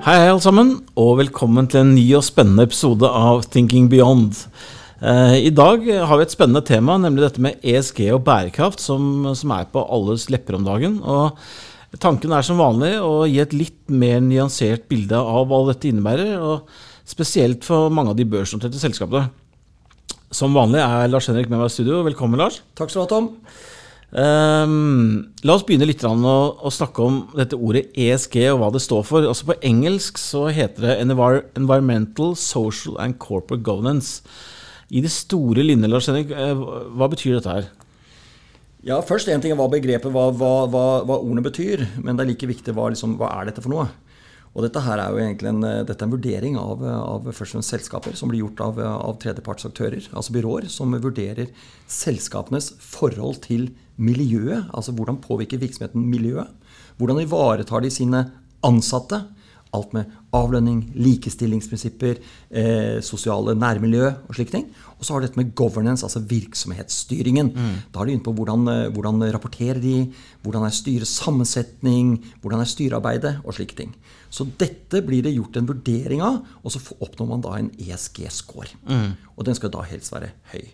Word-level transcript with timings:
Hei, 0.00 0.14
hei 0.16 0.30
alle 0.30 0.40
sammen, 0.40 0.68
og 0.96 1.18
velkommen 1.18 1.66
til 1.68 1.82
en 1.82 1.90
ny 1.92 2.06
og 2.16 2.22
spennende 2.24 2.64
episode 2.64 3.04
av 3.04 3.42
Thinking 3.52 3.90
Beyond. 3.92 4.38
Eh, 4.96 5.34
I 5.44 5.50
dag 5.52 5.84
har 6.08 6.16
vi 6.16 6.24
et 6.24 6.32
spennende 6.32 6.62
tema, 6.64 6.94
nemlig 6.96 7.26
dette 7.26 7.42
med 7.44 7.58
ESG 7.60 8.06
og 8.14 8.22
bærekraft, 8.24 8.80
som, 8.80 9.28
som 9.36 9.52
er 9.52 9.68
på 9.68 9.82
alles 9.92 10.24
lepper 10.32 10.56
om 10.56 10.64
dagen. 10.64 10.96
Og 11.04 11.36
Tanken 12.00 12.32
er 12.32 12.46
som 12.48 12.62
vanlig 12.62 12.94
å 13.04 13.26
gi 13.28 13.42
et 13.44 13.52
litt 13.52 13.92
mer 13.92 14.24
nyansert 14.24 14.88
bilde 14.88 15.20
av 15.20 15.44
hva 15.50 15.60
dette 15.68 15.90
innebærer, 15.92 16.32
og 16.40 16.72
spesielt 17.04 17.68
for 17.68 17.92
mange 17.92 18.14
av 18.14 18.16
de 18.16 18.24
børsnoterte 18.24 18.80
selskapene. 18.80 19.28
Som 20.32 20.56
vanlig 20.56 20.80
er 20.80 21.12
Lars 21.12 21.28
Henrik 21.28 21.52
med 21.52 21.60
meg 21.60 21.68
i 21.68 21.76
studio. 21.76 22.00
Velkommen, 22.08 22.40
Lars. 22.40 22.62
Takk 22.72 22.88
skal 22.88 23.04
du 23.04 23.04
ha, 23.04 23.12
Tom. 23.18 23.28
Um, 24.10 25.30
la 25.46 25.54
oss 25.54 25.62
begynne 25.62 25.86
litt 25.86 26.02
å, 26.02 26.10
å, 26.10 26.70
snakke 26.74 27.04
om 27.04 27.18
dette 27.38 27.54
ordet 27.54 27.92
ESG 27.94 28.40
og 28.50 28.58
hva 28.58 28.70
det 28.74 28.82
står 28.82 29.04
for. 29.06 29.26
Altså 29.28 29.46
På 29.52 29.58
engelsk 29.62 30.18
så 30.18 30.48
heter 30.50 30.86
det 30.88 30.96
Environmental, 31.04 32.34
Social 32.34 32.98
and 33.02 33.20
Corporate 33.22 33.62
Governance. 33.62 34.24
I 34.90 35.02
det 35.04 35.12
store 35.14 35.62
linje, 35.62 35.86
Lars 35.86 36.10
Henrik, 36.10 36.32
eh, 36.34 36.58
hva 36.98 37.06
betyr 37.12 37.38
dette 37.38 37.54
her? 37.54 37.70
Ja, 38.82 38.98
først 39.04 39.28
en 39.30 39.42
ting 39.44 39.52
er 39.54 39.60
hva 39.60 39.68
begrepet, 39.70 40.10
hva, 40.10 40.30
hva, 40.34 40.54
hva, 40.66 40.84
hva 41.06 41.20
ordene 41.20 41.44
betyr. 41.46 41.86
Men 42.02 42.18
det 42.18 42.24
er 42.24 42.32
like 42.32 42.50
viktig 42.50 42.74
hva, 42.74 42.88
liksom, 42.90 43.14
hva 43.20 43.30
er 43.36 43.52
dette 43.52 43.62
for 43.62 43.70
noe. 43.70 43.86
Og 44.50 44.64
dette 44.64 44.82
her 44.82 44.98
er 44.98 45.12
jo 45.14 45.20
egentlig 45.22 45.46
en, 45.52 45.62
dette 45.86 45.94
er 45.94 46.08
en 46.08 46.14
vurdering 46.16 46.56
av, 46.58 46.80
av 46.82 47.28
først 47.28 47.52
og 47.52 47.60
fremst 47.60 47.70
selskaper 47.76 48.16
som 48.18 48.32
blir 48.32 48.42
gjort 48.42 48.64
av, 48.64 48.80
av 48.82 49.20
tredjepartsaktører, 49.22 50.08
altså 50.10 50.34
byråer, 50.34 50.66
som 50.72 50.96
vurderer 50.98 51.52
selskapenes 51.86 52.72
forhold 52.82 53.44
til 53.46 53.68
miljøet. 54.00 54.70
Altså 54.74 54.94
hvordan 54.96 55.20
påvirker 55.22 55.60
virksomheten 55.60 56.06
miljøet? 56.10 56.48
Hvordan 56.98 57.22
ivaretar 57.22 57.84
de 57.84 57.92
sine 57.92 58.24
ansatte? 58.66 59.22
Alt 59.70 59.92
med 59.94 60.08
avlønning, 60.34 60.80
likestillingsprinsipper, 60.98 62.18
eh, 62.50 62.98
sosiale 63.06 63.54
nærmiljø 63.54 64.08
og 64.26 64.34
slike 64.34 64.50
ting. 64.50 64.64
Og 64.98 65.04
så 65.04 65.12
har 65.12 65.20
du 65.20 65.26
dette 65.26 65.38
med 65.38 65.54
governance, 65.54 66.04
altså 66.04 66.20
virksomhetsstyringen. 66.26 67.52
Mm. 67.54 67.76
Da 67.92 68.00
er 68.00 68.04
de 68.06 68.12
inne 68.12 68.24
på 68.26 68.34
hvordan, 68.34 68.66
eh, 68.68 68.90
hvordan 68.90 69.22
rapporterer 69.32 69.80
de, 69.80 70.12
hvordan 70.42 70.66
er 70.66 70.74
styrets 70.74 71.22
sammensetning, 71.22 72.18
hvordan 72.42 72.60
er 72.60 72.64
styrearbeidet 72.64 73.40
og 73.44 73.54
slike 73.54 73.76
ting. 73.76 73.94
Så 74.30 74.46
dette 74.58 75.02
blir 75.06 75.22
det 75.22 75.34
gjort 75.34 75.56
en 75.56 75.68
vurdering 75.68 76.20
av, 76.20 76.44
og 76.64 76.72
så 76.72 76.80
oppnår 77.00 77.28
man 77.28 77.40
da 77.40 77.54
en 77.54 77.70
ESG-score. 77.78 78.74
Mm. 78.88 79.16
Og 79.36 79.44
den 79.46 79.54
skal 79.54 79.70
da 79.70 79.82
helst 79.82 80.12
være 80.12 80.32
høy. 80.52 80.66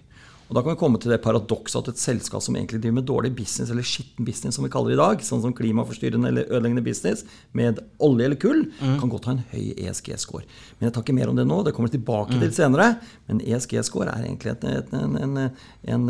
Og 0.46 0.54
Da 0.54 0.62
kan 0.62 0.76
vi 0.76 0.78
komme 0.78 0.98
til 1.02 1.10
det 1.10 1.18
paradokset 1.24 1.80
at 1.80 1.88
et 1.90 1.98
selskap 2.00 2.42
som 2.44 2.54
egentlig 2.54 2.78
driver 2.82 3.00
med 3.00 3.08
dårlig 3.08 3.32
business, 3.34 3.70
eller 3.70 3.82
skitten 3.86 4.24
business 4.24 4.54
som 4.54 4.64
vi 4.66 4.70
kaller 4.70 4.92
det 4.92 4.98
i 4.98 5.00
dag, 5.02 5.24
sånn 5.26 5.42
som 5.42 5.54
klimaforstyrrende 5.56 6.30
eller 6.30 6.46
ødeleggende 6.46 6.84
business, 6.86 7.24
med 7.56 7.80
olje 7.98 8.28
eller 8.28 8.38
kull, 8.38 8.62
mm. 8.78 8.94
kan 9.00 9.10
godt 9.10 9.26
ha 9.26 9.34
en 9.34 9.42
høy 9.50 9.74
ESG-score. 9.74 10.46
Men 10.78 10.88
jeg 10.88 10.94
tar 10.94 11.02
ikke 11.02 11.16
mer 11.18 11.32
om 11.32 11.40
det 11.40 11.48
nå, 11.50 11.58
det 11.66 11.74
kommer 11.74 11.90
vi 11.90 11.98
tilbake 11.98 12.38
mm. 12.38 12.44
til 12.44 12.54
senere. 12.54 12.88
Men 13.26 13.42
ESG-score 13.42 14.14
er 14.14 14.28
egentlig 14.28 14.54
et, 14.54 14.94
en, 14.94 15.18
en, 15.18 15.50
en 15.90 16.08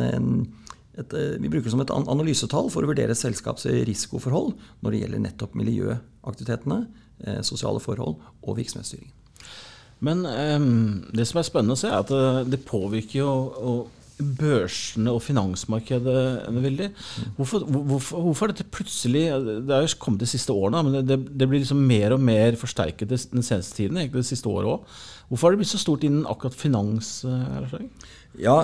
et, 0.97 1.13
vi 1.41 1.49
bruker 1.49 1.69
det 1.69 1.75
som 1.75 1.85
et 1.85 1.97
analysetall 1.97 2.71
for 2.73 2.85
å 2.85 2.89
vurdere 2.93 3.17
selskaps 3.17 3.67
risikoforhold 3.69 4.55
når 4.85 4.93
det 4.93 5.01
gjelder 5.03 5.25
nettopp 5.27 5.57
miljøaktivitetene, 5.57 6.87
eh, 7.25 7.43
sosiale 7.45 7.83
forhold 7.85 8.17
og 8.17 8.57
virksomhetsstyringen. 8.61 9.13
Men 10.05 10.27
um, 10.29 11.05
det 11.17 11.25
som 11.29 11.41
er 11.41 11.47
spennende 11.49 11.77
å 11.77 11.81
se, 11.81 11.89
er 11.89 12.03
at 12.03 12.11
det, 12.13 12.53
det 12.53 12.65
påvirker 12.69 13.23
jo 13.23 13.31
børsene 14.17 15.13
og 15.13 15.21
finansmarkedet 15.25 16.47
veldig. 16.49 16.89
Hvorfor, 17.37 17.67
hvorfor, 17.69 18.23
hvorfor, 18.25 18.47
er 18.47 18.55
dette 18.55 18.71
plutselig 18.73 19.25
Det 19.67 19.75
er 19.75 19.85
jo 19.85 19.99
kommet 20.01 20.25
de 20.25 20.31
siste 20.31 20.53
årene, 20.53 20.83
men 20.87 21.07
det, 21.07 21.19
det, 21.37 21.49
blir 21.49 21.61
liksom 21.61 21.83
mer 21.85 22.17
og 22.17 22.23
mer 22.25 22.57
forsterket 22.57 23.13
den 23.13 23.45
seneste 23.45 23.77
tiden. 23.77 23.97
egentlig 23.97 24.25
det 24.25 24.31
siste 24.31 24.49
året 24.49 24.73
også. 24.73 25.01
Hvorfor 25.29 25.47
har 25.47 25.57
det 25.57 25.63
blitt 25.63 25.75
så 25.75 25.83
stort 25.83 26.05
innen 26.07 26.27
akkurat 26.27 26.55
finans? 26.55 27.25
Eh, 27.25 27.81
ja, 28.41 28.61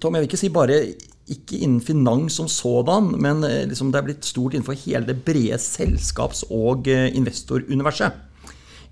Tom, 0.00 0.14
jeg 0.14 0.22
vil 0.22 0.28
ikke 0.28 0.40
si 0.42 0.52
bare 0.52 0.82
ikke 1.30 1.60
innen 1.62 1.80
finans 1.80 2.36
som 2.40 2.48
sådan, 2.50 3.14
men 3.22 3.44
eh, 3.46 3.66
liksom 3.70 3.92
det 3.92 4.00
er 4.00 4.08
blitt 4.08 4.26
stort 4.26 4.54
innenfor 4.54 4.78
hele 4.84 5.06
det 5.08 5.20
brede 5.24 5.58
selskaps- 5.62 6.44
og 6.50 6.90
eh, 6.90 7.08
investoruniverset. 7.16 8.26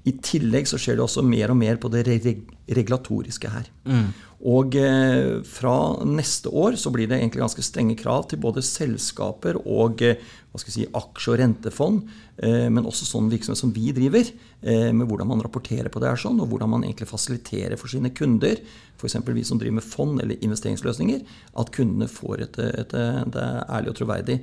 I 0.08 0.14
tillegg 0.24 0.68
så 0.70 0.78
skjer 0.80 0.96
det 0.96 1.04
også 1.04 1.24
mer 1.26 1.52
og 1.52 1.58
mer 1.58 1.76
på 1.80 1.90
det 1.92 2.04
regulatoriske 2.06 3.50
her. 3.52 3.66
Mm. 3.84 4.06
Og 4.46 4.76
eh, 4.78 5.40
fra 5.42 5.74
neste 6.06 6.50
år 6.54 6.76
så 6.78 6.92
blir 6.94 7.08
det 7.10 7.16
egentlig 7.18 7.42
ganske 7.42 7.62
strenge 7.66 7.96
krav 7.98 8.28
til 8.30 8.38
både 8.38 8.62
selskaper 8.62 9.58
og 9.64 10.04
eh, 10.06 10.20
hva 10.52 10.60
skal 10.62 10.70
jeg 10.70 10.76
si, 10.76 10.84
aksje- 10.94 11.32
og 11.32 11.40
rentefond, 11.40 12.12
eh, 12.46 12.68
men 12.70 12.86
også 12.86 13.08
sånn 13.08 13.32
virksomhet 13.32 13.58
som 13.58 13.72
vi 13.74 13.90
driver, 13.96 14.30
eh, 14.62 14.92
med 14.94 15.10
hvordan 15.10 15.28
man 15.32 15.42
rapporterer 15.42 15.90
på 15.90 16.00
det 16.02 16.12
her 16.12 16.22
sånn, 16.22 16.38
og 16.38 16.52
hvordan 16.52 16.70
man 16.70 16.86
egentlig 16.86 17.10
fasiliterer 17.10 17.74
for 17.80 17.90
sine 17.90 18.12
kunder, 18.14 18.62
f.eks. 18.98 19.18
vi 19.26 19.44
som 19.46 19.58
driver 19.58 19.80
med 19.80 19.86
fond 19.86 20.22
eller 20.22 20.38
investeringsløsninger, 20.38 21.26
at 21.58 21.74
kundene 21.74 22.08
får 22.10 22.46
et, 22.46 22.62
et, 22.62 22.94
et, 22.94 23.42
ærlig 23.42 23.92
og 23.92 23.98
troverdig 23.98 24.40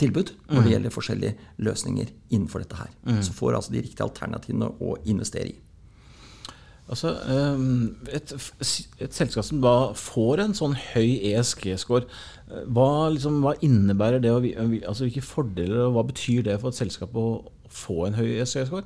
tilbud 0.00 0.32
når 0.50 0.60
det 0.60 0.66
mm. 0.66 0.70
gjelder 0.74 0.92
forskjellige 0.94 1.50
løsninger 1.64 2.12
innenfor 2.32 2.64
dette 2.64 2.80
her. 2.80 2.92
Mm. 3.08 3.20
Så 3.24 3.36
får 3.36 3.56
altså 3.56 3.72
de 3.72 3.84
riktige 3.84 4.04
alternativene 4.04 4.72
å 4.80 4.96
investere 5.08 5.52
i. 5.52 5.58
Altså, 6.90 7.12
ehm, 7.30 7.94
et, 8.10 8.32
et, 8.98 9.14
selskap 9.14 9.46
som 9.46 9.60
da 9.62 9.92
får 9.94 10.42
en 10.42 10.56
sånn 10.58 10.74
høy 10.74 11.20
ESG-score, 11.30 12.08
eh, 12.50 12.64
hva, 12.74 12.88
liksom, 13.14 13.38
hva, 13.44 13.54
innebærer 13.62 14.18
det? 14.24 14.32
Altså, 14.80 15.06
hvilke 15.06 15.22
fordeler 15.22 15.84
og 15.84 15.94
hva 15.94 16.04
betyr 16.08 16.42
det 16.48 16.58
for 16.58 16.72
et 16.74 16.80
selskap 16.80 17.14
å 17.14 17.28
få 17.70 18.08
en 18.08 18.18
høy 18.18 18.26
ESG-score? 18.40 18.82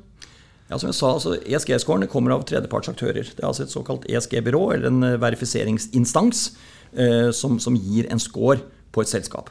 Ja, 0.69 0.77
som 0.77 0.91
jeg 0.91 0.99
sa, 0.99 1.15
altså, 1.15 1.39
ESG-scoren 1.49 2.05
kommer 2.13 2.37
av 2.37 2.45
tredjepartsaktører. 2.49 3.25
Det 3.25 3.41
er 3.41 3.49
altså 3.49 3.65
et 3.65 3.73
såkalt 3.73 4.05
ESG-byrå, 4.05 4.63
eller 4.77 4.93
en 4.93 5.09
eh, 5.09 5.19
verifiseringsinstans, 5.25 6.47
eh, 6.93 7.31
som, 7.33 7.57
som 7.61 7.77
gir 7.77 8.13
en 8.13 8.21
score 8.21 8.61
på 8.93 9.05
et 9.05 9.17
selskap. 9.17 9.49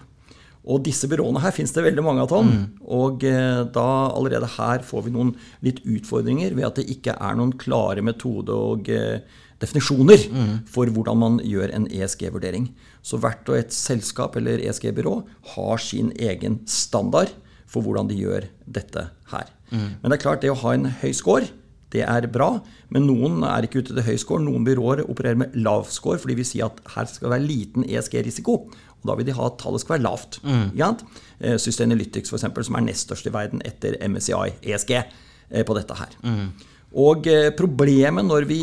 Og 0.63 0.83
disse 0.85 1.09
byråene 1.11 1.41
her 1.43 1.51
finnes 1.55 1.73
det 1.75 1.83
veldig 1.83 2.03
mange 2.05 2.23
av, 2.23 2.29
Tom. 2.31 2.49
Mm. 2.49 2.65
Og 2.95 3.23
eh, 3.27 3.63
da 3.75 3.87
allerede 4.15 4.47
her 4.55 4.83
får 4.87 5.07
vi 5.07 5.15
noen 5.15 5.33
litt 5.65 5.81
utfordringer 5.83 6.55
ved 6.55 6.67
at 6.69 6.79
det 6.79 6.87
ikke 6.93 7.17
er 7.17 7.39
noen 7.39 7.51
klare 7.59 8.03
metode 8.05 8.55
og 8.55 8.87
eh, 8.91 9.19
definisjoner 9.63 10.23
mm. 10.31 10.53
for 10.71 10.91
hvordan 10.91 11.19
man 11.19 11.39
gjør 11.43 11.73
en 11.75 11.87
ESG-vurdering. 11.91 12.69
Så 13.03 13.19
hvert 13.19 13.49
og 13.51 13.59
et 13.59 13.75
selskap 13.75 14.37
eller 14.39 14.63
ESG-byrå 14.63 15.17
har 15.55 15.83
sin 15.83 16.13
egen 16.15 16.61
standard 16.69 17.35
for 17.67 17.83
hvordan 17.83 18.07
de 18.07 18.21
gjør 18.21 18.47
dette 18.63 19.09
her. 19.33 19.51
Mm. 19.73 19.99
Men 19.99 20.07
det 20.07 20.17
er 20.17 20.23
klart, 20.23 20.43
det 20.45 20.53
å 20.53 20.61
ha 20.63 20.77
en 20.77 20.87
høy 21.01 21.11
score 21.17 21.51
det 21.93 22.01
er 22.01 22.25
bra, 22.33 22.55
men 22.93 23.05
noen 23.05 23.43
er 23.45 23.67
ikke 23.67 23.83
ute 23.83 23.93
til 23.93 24.05
høy 24.05 24.15
score. 24.21 24.41
Noen 24.41 24.65
byråer 24.65 25.03
opererer 25.05 25.37
med 25.43 25.57
lav 25.61 25.85
score 25.93 26.17
fordi 26.21 26.39
vi 26.39 26.47
sier 26.47 26.71
at 26.71 26.79
her 26.95 27.09
skal 27.09 27.27
det 27.27 27.33
være 27.35 27.45
liten 27.45 27.85
ESG-risiko. 27.85 28.63
Og 29.03 29.09
da 29.11 29.17
vil 29.19 29.27
de 29.27 29.35
ha 29.35 29.49
at 29.49 29.59
tallet 29.59 29.83
skal 29.83 29.97
være 29.97 30.05
lavt. 30.05 30.39
Mm. 30.47 30.69
Eh, 31.43 31.57
f.eks., 31.57 32.29
for 32.29 32.39
eksempel, 32.39 32.65
som 32.65 32.77
er 32.79 32.85
nest 32.87 33.09
størst 33.09 33.27
i 33.27 33.33
verden 33.33 33.63
etter 33.67 33.97
MSCI 33.99 34.55
ESG 34.63 34.93
eh, 34.95 35.65
på 35.67 35.75
dette 35.77 35.97
her. 35.99 36.15
Mm. 36.23 36.47
Og 37.03 37.27
eh, 37.27 37.51
problemet 37.57 38.25
når 38.25 38.47
vi 38.49 38.61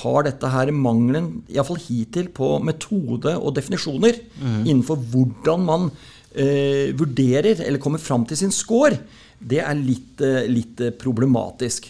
har 0.00 0.22
dette 0.22 0.46
her 0.52 0.70
mangelen, 0.70 1.40
iallfall 1.50 1.80
hittil, 1.82 2.28
på 2.30 2.60
metode 2.62 3.34
og 3.34 3.56
definisjoner 3.56 4.20
mm. 4.38 4.60
innenfor 4.62 5.00
hvordan 5.10 5.64
man 5.66 5.88
eh, 6.30 6.94
vurderer 6.94 7.64
eller 7.64 7.82
kommer 7.82 7.98
fram 7.98 8.28
til 8.30 8.38
sin 8.38 8.54
score, 8.54 9.00
det 9.40 9.58
er 9.64 9.74
litt, 9.74 10.20
litt 10.52 10.84
problematisk. 11.00 11.88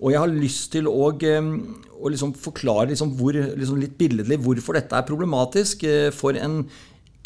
Og 0.00 0.14
jeg 0.14 0.22
har 0.22 0.32
lyst 0.32 0.70
til 0.72 0.88
å, 0.88 1.10
å 1.12 2.10
liksom 2.10 2.32
forklare 2.38 2.88
liksom 2.94 3.12
hvor, 3.18 3.36
liksom 3.36 3.82
litt 3.82 3.98
billedlig 3.98 4.38
hvorfor 4.42 4.78
dette 4.78 4.96
er 4.96 5.06
problematisk 5.06 5.82
for 6.14 6.38
en 6.38 6.62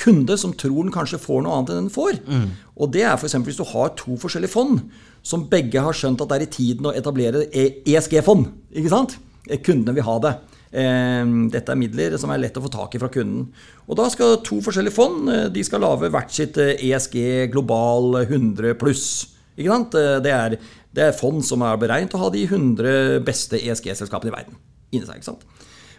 kunde 0.00 0.36
som 0.38 0.54
tror 0.56 0.84
den 0.84 0.94
kanskje 0.94 1.20
får 1.20 1.44
noe 1.44 1.56
annet 1.56 1.72
enn 1.72 1.86
den 1.86 1.92
får. 1.92 2.18
Mm. 2.26 2.48
Og 2.76 2.90
det 2.94 3.04
er 3.06 3.14
f.eks. 3.16 3.38
hvis 3.46 3.60
du 3.60 3.64
har 3.72 3.94
to 3.98 4.16
forskjellige 4.20 4.52
fond 4.52 4.82
som 5.26 5.46
begge 5.50 5.82
har 5.82 5.96
skjønt 5.96 6.20
at 6.22 6.30
det 6.30 6.36
er 6.36 6.44
i 6.46 6.52
tiden 6.58 6.90
å 6.90 6.94
etablere 6.94 7.46
ESG-fond. 7.52 8.50
ikke 8.76 8.92
sant? 8.92 9.16
Eh, 9.48 9.62
kundene 9.64 9.96
vil 9.96 10.06
ha 10.06 10.18
det. 10.22 10.34
Ehm, 10.76 11.46
dette 11.50 11.72
er 11.72 11.80
midler 11.80 12.16
som 12.20 12.30
er 12.34 12.42
lett 12.42 12.58
å 12.58 12.64
få 12.64 12.70
tak 12.72 12.94
i 12.94 13.00
fra 13.02 13.10
kunden. 13.12 13.48
Og 13.86 13.96
Da 13.96 14.08
skal 14.12 14.40
to 14.46 14.60
forskjellige 14.60 14.94
fond 14.94 15.30
eh, 15.32 15.46
de 15.48 15.64
skal 15.64 15.82
lage 15.82 16.10
hvert 16.12 16.32
sitt 16.34 16.58
ESG 16.58 17.16
eh, 17.22 17.42
e 17.46 17.50
global 17.50 18.22
100 18.26 18.76
pluss. 18.78 19.32
Ikke 19.56 19.72
sant? 19.72 19.94
Det 20.22 20.32
er, 20.32 20.58
det 20.92 21.02
er 21.02 21.16
fond 21.16 21.40
som 21.44 21.62
er 21.64 21.78
beregnet 21.80 22.12
å 22.14 22.20
ha 22.20 22.28
de 22.30 22.42
100 22.44 23.22
beste 23.24 23.56
ESG-selskapene 23.56 24.28
i 24.28 24.36
verden 24.36 24.58
inni 24.92 25.06
seg. 25.06 25.18
ikke 25.18 25.30
sant? 25.32 25.46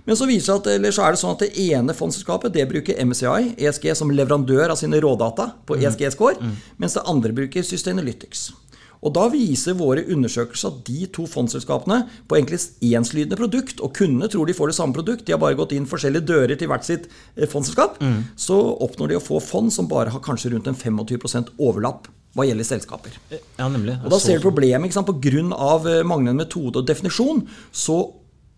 Men 0.07 0.15
så, 0.15 0.23
at, 0.23 0.67
så, 0.67 1.03
er 1.03 1.11
det 1.11 1.19
sånn 1.19 1.33
at 1.35 1.41
det 1.43 1.65
ene 1.67 1.95
fondsselskapet 1.95 2.53
det 2.55 2.63
bruker 2.69 3.01
MSCI, 3.03 3.57
ESG, 3.59 3.89
som 3.99 4.13
leverandør 4.13 4.71
av 4.71 4.79
sine 4.79 5.01
rådata 5.03 5.51
på 5.67 5.75
mm. 5.75 5.83
ESG-score, 5.83 6.39
mm. 6.39 6.55
mens 6.79 6.95
det 6.95 7.03
andre 7.11 7.35
bruker 7.35 7.65
Sustainalytics. 7.67 8.47
Og 9.05 9.13
Da 9.13 9.27
viser 9.29 9.75
våre 9.77 10.05
undersøkelser 10.09 10.71
at 10.71 10.79
de 10.87 11.05
to 11.13 11.27
fondsselskapene 11.29 11.99
på 12.29 12.37
egentlig 12.37 12.59
enslydende 12.97 13.37
produkt, 13.39 13.81
og 13.83 13.93
kundene 13.97 14.29
tror 14.31 14.47
de 14.47 14.55
får 14.57 14.71
det 14.71 14.77
samme 14.79 14.95
produkt, 14.95 15.25
de 15.27 15.35
har 15.35 15.41
bare 15.41 15.57
gått 15.59 15.75
inn 15.77 15.89
forskjellige 15.89 16.25
dører 16.27 16.57
til 16.57 16.71
hvert 16.71 16.87
sitt 16.87 17.09
eh, 17.35 17.45
fondsselskap, 17.49 17.99
mm. 18.01 18.21
så 18.39 18.57
oppnår 18.87 19.13
de 19.13 19.19
å 19.19 19.23
få 19.23 19.41
fond 19.43 19.73
som 19.73 19.89
bare 19.91 20.13
har 20.15 20.23
kanskje 20.25 20.53
rundt 20.55 20.69
en 20.71 20.77
25 20.77 21.53
overlapp 21.57 22.07
hva 22.37 22.45
gjelder 22.45 22.67
selskaper. 22.69 23.13
Ja, 23.33 23.67
nemlig. 23.69 23.97
Og 24.05 24.11
da 24.13 24.19
ser 24.21 24.37
du 24.37 24.45
problemet. 24.45 24.87
ikke 24.87 24.99
sant? 24.99 25.09
På 25.09 25.17
grunn 25.21 25.53
av 25.53 25.87
eh, 25.89 26.03
manglende 26.05 26.45
metode 26.45 26.81
og 26.81 26.89
definisjon 26.89 27.43
så 27.73 27.99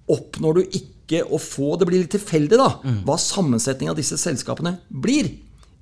oppnår 0.10 0.60
du 0.60 0.63
ikke 0.68 0.99
å 1.25 1.39
få 1.41 1.75
Det 1.79 1.88
blir 1.89 2.03
litt 2.03 2.13
tilfeldig 2.13 2.57
da, 2.59 2.71
hva 3.06 3.17
sammensetningen 3.19 3.95
av 3.95 4.00
disse 4.00 4.17
selskapene 4.19 4.77
blir. 4.89 5.31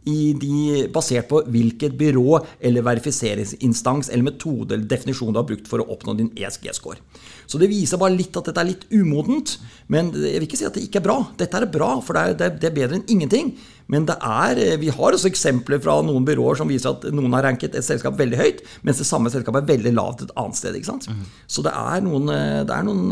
I 0.07 0.31
de, 0.39 0.85
basert 0.93 1.27
på 1.27 1.41
hvilket 1.51 1.97
byrå 1.99 2.37
eller 2.63 2.85
verifiseringsinstans 2.85 4.07
eller 4.07 4.29
metode 4.29 4.77
eller 4.77 4.87
definisjon 4.87 5.33
du 5.35 5.39
har 5.41 5.47
brukt 5.49 5.67
for 5.67 5.83
å 5.83 5.87
oppnå 5.97 6.15
din 6.15 6.29
ESG-score. 6.31 7.01
Så 7.47 7.59
det 7.59 7.67
viser 7.71 7.99
bare 7.99 8.15
litt 8.15 8.35
at 8.39 8.47
dette 8.47 8.63
er 8.63 8.69
litt 8.69 8.85
umodent. 8.93 9.57
Men 9.91 10.13
jeg 10.15 10.37
vil 10.39 10.47
ikke 10.47 10.59
si 10.59 10.67
at 10.67 10.77
det 10.77 10.85
ikke 10.87 11.01
er 11.01 11.07
bra. 11.09 11.17
Dette 11.39 11.59
er 11.59 11.67
bra, 11.71 11.89
for 12.03 12.15
det 12.15 12.23
er, 12.23 12.55
det 12.55 12.69
er, 12.69 12.77
bedre 12.77 12.99
enn 12.99 13.11
ingenting. 13.11 13.51
Men 13.91 14.07
det 14.07 14.15
er, 14.23 14.61
vi 14.79 14.93
har 14.95 15.15
også 15.15 15.27
eksempler 15.31 15.83
fra 15.83 15.97
noen 16.03 16.27
byråer 16.27 16.59
som 16.59 16.71
viser 16.71 16.93
at 16.93 17.07
noen 17.15 17.35
har 17.35 17.43
ranket 17.47 17.75
et 17.75 17.87
selskap 17.87 18.15
veldig 18.19 18.39
høyt, 18.39 18.63
mens 18.87 18.99
det 18.99 19.07
samme 19.07 19.31
selskapet 19.31 19.63
er 19.63 19.71
veldig 19.75 19.95
lavt 19.95 20.23
et 20.23 20.33
annet 20.39 20.59
sted. 20.59 20.75
ikke 20.75 20.91
sant? 20.93 21.07
Så 21.47 21.63
det 21.67 21.75
er 21.75 22.03
noen 22.03 22.27
Det 22.27 22.73
er, 22.75 22.83
noen, 22.87 23.05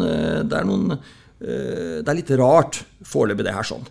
det 0.47 0.59
er, 0.59 0.67
noen, 0.67 0.97
det 1.39 2.07
er 2.07 2.17
litt 2.17 2.31
rart 2.39 2.83
foreløpig, 3.05 3.43
det 3.47 3.53
her 3.55 3.67
sånn. 3.67 3.83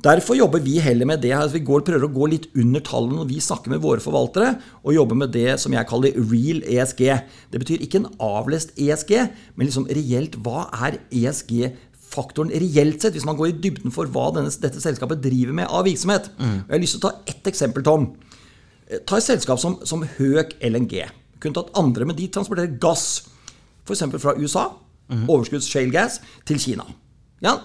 Derfor 0.00 0.36
jobber 0.38 0.62
vi 0.64 0.78
heller 0.80 1.08
med 1.08 1.20
det 1.20 1.32
at 1.36 1.52
vi 1.52 1.60
går, 1.64 1.82
prøver 1.84 2.06
å 2.06 2.14
gå 2.14 2.28
litt 2.32 2.46
under 2.56 2.80
tallene 2.84 3.18
når 3.18 3.28
vi 3.28 3.42
snakker 3.44 3.72
med 3.72 3.82
våre 3.84 4.00
forvaltere, 4.00 4.54
og 4.80 4.96
jobber 4.96 5.18
med 5.22 5.34
det 5.34 5.58
som 5.60 5.74
jeg 5.76 5.88
kaller 5.90 6.16
real 6.30 6.62
ESG. 6.64 7.02
Det 7.52 7.60
betyr 7.60 7.84
ikke 7.84 8.00
en 8.00 8.08
avlest 8.24 8.72
ESG, 8.80 9.12
men 9.56 9.68
liksom 9.68 9.88
reelt 9.92 10.38
hva 10.40 10.70
er 10.86 10.96
ESG-faktoren 11.12 12.54
reelt 12.64 13.04
sett, 13.04 13.12
hvis 13.18 13.28
man 13.28 13.36
går 13.36 13.50
i 13.50 13.58
dybden 13.60 13.92
for 13.92 14.08
hva 14.08 14.30
denne, 14.38 14.52
dette 14.62 14.80
selskapet 14.80 15.20
driver 15.20 15.58
med 15.60 15.68
av 15.68 15.84
virksomhet. 15.88 16.32
Mm. 16.40 16.56
Jeg 16.62 16.72
har 16.72 16.84
lyst 16.86 16.96
til 16.96 17.02
å 17.02 17.08
ta 17.10 17.34
ett 17.34 17.52
eksempel, 17.52 17.84
Tom. 17.84 18.12
Ta 19.04 19.20
et 19.20 19.26
selskap 19.26 19.60
som, 19.60 19.76
som 19.84 20.06
Høk 20.16 20.56
LNG. 20.64 21.02
Kunne 21.44 21.60
tatt 21.60 21.76
andre, 21.76 22.08
men 22.08 22.16
de 22.16 22.30
transporterer 22.32 22.72
gass, 22.80 23.26
f.eks. 23.84 24.08
fra 24.16 24.38
USA, 24.40 24.70
mm. 25.10 25.26
overskudds 25.28 25.68
shale 25.68 25.92
gas, 25.94 26.20
til 26.48 26.62
Kina. 26.62 26.86
Ja? 27.44 27.58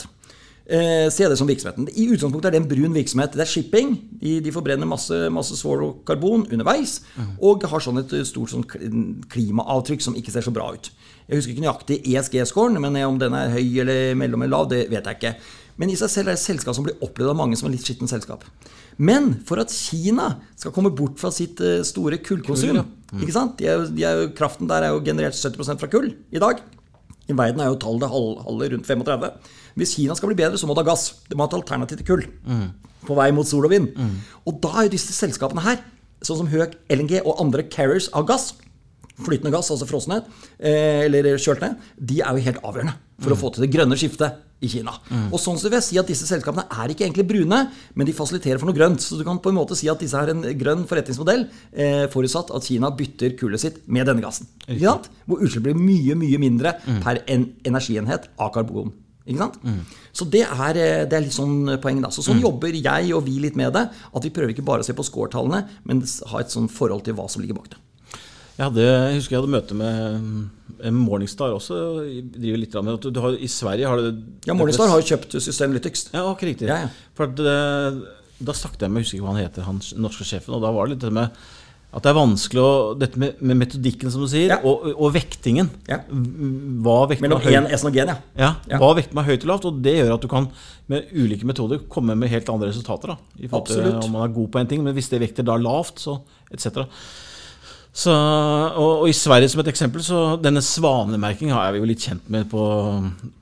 eh, 0.65 1.09
se 1.11 1.27
det 1.29 1.37
som 1.37 1.47
virksomheten. 1.49 1.87
I 1.93 2.07
utgangspunktet 2.13 2.49
er 2.49 2.55
det 2.55 2.61
en 2.63 2.69
brun 2.69 2.95
virksomhet. 2.95 3.35
Det 3.35 3.45
er 3.45 3.49
shipping. 3.49 3.95
De, 4.21 4.37
de 4.43 4.53
forbrenner 4.53 4.89
masse, 4.89 5.17
masse 5.33 5.57
svor 5.59 5.83
og 5.85 5.99
karbon 6.07 6.45
underveis. 6.51 6.99
Mm. 7.15 7.35
Og 7.49 7.67
har 7.71 7.83
sånn 7.83 8.01
et 8.01 8.15
stort 8.29 8.53
sånn 8.53 8.65
klimaavtrykk 9.31 10.05
som 10.05 10.17
ikke 10.17 10.33
ser 10.33 10.45
så 10.45 10.53
bra 10.55 10.71
ut. 10.75 10.91
Jeg 11.25 11.39
husker 11.39 11.55
ikke 11.55 11.65
nøyaktig 11.65 12.01
ESG-scoren, 12.05 12.79
men 12.81 12.97
om 13.05 13.19
den 13.21 13.35
er 13.37 13.53
høy 13.55 13.81
eller 13.81 14.17
mellom 14.17 14.45
eller 14.45 14.57
lav, 14.57 14.67
det 14.73 14.85
vet 14.91 15.07
jeg 15.09 15.19
ikke. 15.19 15.35
Men 15.81 15.91
i 15.91 15.97
seg 15.99 16.11
selv 16.11 16.29
er 16.29 16.35
det 16.35 16.39
et 16.39 16.45
selskap 16.45 16.75
som 16.77 16.85
blir 16.85 17.01
opplevd 17.03 17.33
av 17.33 17.39
mange 17.39 17.57
som 17.59 17.67
et 17.67 17.75
litt 17.75 17.87
skittent 17.87 18.11
selskap. 18.11 18.45
Men 18.95 19.33
for 19.47 19.59
at 19.59 19.73
Kina 19.73 20.37
skal 20.55 20.71
komme 20.71 20.93
bort 20.95 21.17
fra 21.19 21.33
sitt 21.35 21.59
eh, 21.59 21.81
store 21.83 22.21
kullkonsum 22.23 22.77
mm. 22.79 23.25
ikke 23.25 23.35
sant? 23.35 23.57
De 23.59 23.67
er, 23.67 23.83
de 23.91 24.05
er, 24.07 24.21
Kraften 24.37 24.69
der 24.71 24.85
er 24.85 24.93
jo 24.95 25.01
generert 25.03 25.35
70 25.35 25.81
fra 25.81 25.89
kull 25.91 26.13
i 26.31 26.39
dag. 26.39 26.61
I 27.25 27.35
verden 27.37 27.61
er 27.63 27.71
jo 27.71 27.79
tallet 27.81 28.11
halve 28.11 28.69
rundt 28.73 28.87
35. 28.87 29.31
Hvis 29.75 29.95
Kina 29.97 30.15
skal 30.15 30.31
bli 30.31 30.37
bedre, 30.39 30.59
så 30.61 30.67
må 30.67 30.75
det 30.75 30.85
ha 30.85 30.91
gass. 30.91 31.07
Det 31.29 31.37
må 31.37 31.45
ha 31.45 31.51
et 31.51 31.57
alternativ 31.57 31.99
til 31.99 32.07
kull. 32.07 32.25
Mm. 32.45 32.67
På 33.05 33.17
vei 33.17 33.31
mot 33.35 33.47
sol 33.47 33.65
og 33.67 33.73
vind. 33.73 33.91
Mm. 33.97 34.19
Og 34.45 34.59
da 34.63 34.71
er 34.75 34.87
jo 34.87 34.95
disse 34.95 35.15
selskapene 35.15 35.63
her, 35.65 35.81
sånn 36.25 36.43
som 36.43 36.51
Høk, 36.51 36.77
LNG 36.93 37.19
og 37.23 37.41
andre 37.41 37.65
carriers 37.69 38.07
av 38.15 38.27
gass, 38.29 38.53
flytende 39.23 39.53
gass, 39.53 39.71
altså 39.71 39.87
frosne 39.89 40.21
eh, 40.59 41.05
eller 41.05 41.35
kjølt 41.39 41.63
ned, 41.63 41.85
de 41.95 42.21
er 42.21 42.35
jo 42.35 42.47
helt 42.49 42.63
avgjørende 42.63 42.97
for 43.21 43.31
mm. 43.31 43.35
å 43.35 43.39
få 43.39 43.53
til 43.55 43.63
det 43.65 43.71
grønne 43.71 43.97
skiftet 43.99 44.41
i 44.63 44.69
Kina. 44.71 44.93
Mm. 45.11 45.27
Og 45.33 45.39
sånn 45.41 45.57
så 45.59 45.69
vil 45.69 45.77
jeg 45.79 45.87
si 45.87 45.99
at 45.99 46.09
Disse 46.09 46.27
selskapene 46.27 46.65
er 46.71 46.91
ikke 46.91 47.05
egentlig 47.05 47.27
brune, 47.29 47.61
men 47.95 48.07
de 48.07 48.15
fasiliterer 48.15 48.59
for 48.61 48.69
noe 48.69 48.77
grønt. 48.77 49.03
Så 49.03 49.19
du 49.19 49.23
kan 49.27 49.39
på 49.43 49.51
en 49.51 49.57
måte 49.57 49.77
si 49.77 49.89
at 49.91 50.01
disse 50.01 50.17
har 50.17 50.31
en 50.31 50.43
grønn 50.59 50.85
forretningsmodell, 50.89 51.47
eh, 51.75 52.05
forutsatt 52.13 52.53
at 52.55 52.67
Kina 52.67 52.91
bytter 52.95 53.35
kullet 53.39 53.61
sitt 53.61 53.81
med 53.87 54.07
denne 54.09 54.23
gassen. 54.23 54.49
Hvor 55.27 55.43
utslipp 55.43 55.67
blir 55.67 55.79
mye 55.79 56.15
mye 56.19 56.41
mindre 56.41 56.75
mm. 56.83 57.01
per 57.05 57.23
en 57.31 57.49
energienhet 57.67 58.29
av 58.39 58.53
karbon. 58.55 58.93
Mm. 59.25 59.79
Så 60.13 60.27
det 60.29 60.43
er, 60.45 60.77
eh, 60.77 61.05
det 61.09 61.17
er, 61.17 61.23
litt 61.25 61.35
sånn 61.35 61.79
poeng. 61.81 62.01
da. 62.03 62.11
Så 62.13 62.23
Sånn 62.25 62.39
mm. 62.39 62.45
jobber 62.45 62.77
jeg 62.77 63.13
og 63.15 63.25
vi 63.25 63.39
litt 63.41 63.57
med 63.57 63.73
det. 63.73 63.87
At 63.89 64.23
vi 64.23 64.33
prøver 64.33 64.53
ikke 64.53 64.67
bare 64.67 64.85
å 64.85 64.87
se 64.87 64.93
på 64.93 65.05
scoretallene, 65.05 65.65
men 65.83 66.03
ha 66.31 66.39
et 66.39 66.53
sånn 66.53 66.69
forhold 66.69 67.05
til 67.07 67.17
hva 67.17 67.27
som 67.29 67.41
ligger 67.41 67.57
bak 67.57 67.73
det. 67.73 67.81
Jeg, 68.55 68.63
hadde, 68.63 68.85
jeg, 68.85 69.17
husker 69.19 69.35
jeg 69.35 69.41
hadde 69.41 69.51
møte 69.51 69.75
med 69.75 70.93
Morningstar 70.95 71.55
også. 71.55 71.79
driver 72.35 72.61
litt 72.61 72.77
med 72.87 73.09
du 73.11 73.19
har, 73.23 73.35
I 73.35 73.49
Sverige 73.51 73.89
har 73.91 73.99
du 73.99 74.23
Ja, 74.47 74.55
Morningstar 74.55 74.91
har 74.91 75.01
jo 75.01 75.09
kjøpt 75.11 75.35
Systemlytics. 75.43 76.09
Ja, 76.13 76.23
ok, 76.29 76.45
riktig. 76.51 76.69
Ja, 76.71 76.85
ja. 76.85 77.11
For 77.17 77.31
det, 77.31 77.59
Da 78.39 78.55
snakket 78.55 78.87
jeg 78.87 78.93
med 78.93 79.03
jeg 79.03 79.07
husker 79.07 79.19
ikke 79.19 79.27
hva 79.27 79.35
han 79.35 79.43
heter, 79.43 79.67
han 79.67 79.83
norske 80.03 80.27
sjefen, 80.27 80.55
og 80.55 80.63
da 80.63 80.71
var 80.75 80.87
det 80.87 80.95
litt 80.95 81.07
det 81.07 81.13
med 81.15 81.45
at 81.95 82.03
det 82.03 82.11
er 82.11 82.17
vanskelig 82.17 82.59
å 82.59 82.71
Dette 82.99 83.19
med, 83.21 83.37
med 83.39 83.59
metodikken, 83.61 84.11
som 84.11 84.23
du 84.25 84.27
sier, 84.27 84.51
ja. 84.51 84.57
og, 84.67 84.83
og, 84.91 85.05
vektingen. 85.15 85.69
Ja. 85.87 86.01
Hva 86.83 86.97
vekter 87.07 87.23
Mellom 87.23 87.45
én 87.47 87.69
S 87.71 87.85
og 87.87 87.95
G, 87.95 88.03
ja. 88.03 88.17
ja. 88.35 88.49
Hva 88.81 88.89
vekter 88.97 89.15
man 89.15 89.27
høyt 89.27 89.45
og 89.45 89.51
lavt? 89.53 89.67
Og 89.69 89.77
det 89.85 89.93
gjør 90.01 90.11
at 90.17 90.25
du 90.25 90.27
kan 90.31 90.49
med 90.91 91.13
ulike 91.15 91.47
metoder 91.47 91.85
komme 91.91 92.17
med 92.19 92.31
helt 92.33 92.51
andre 92.51 92.73
resultater. 92.73 93.13
Da, 93.13 93.39
i 93.39 93.47
Absolutt. 93.47 94.01
Til, 94.01 94.09
om 94.09 94.17
man 94.17 94.25
er 94.27 94.35
god 94.35 94.51
på 94.51 94.59
en 94.59 94.73
ting, 94.73 94.83
Men 94.83 94.97
hvis 94.97 95.07
det 95.13 95.21
vekter 95.23 95.47
da 95.47 95.55
lavt, 95.55 96.03
så 96.03 96.17
etc. 96.51 96.83
Så, 97.95 98.11
og, 98.11 98.89
og, 98.99 99.05
i 99.07 99.15
Sverige 99.15 99.47
som 99.53 99.61
et 99.63 99.69
eksempel, 99.71 100.03
så 100.03 100.35
denne 100.43 100.59
svanemerkingen 100.63 101.55
er 101.55 101.71
vi 101.71 101.79
jo 101.79 101.87
litt 101.87 102.03
kjent 102.03 102.25
med 102.33 102.49
på, 102.51 102.63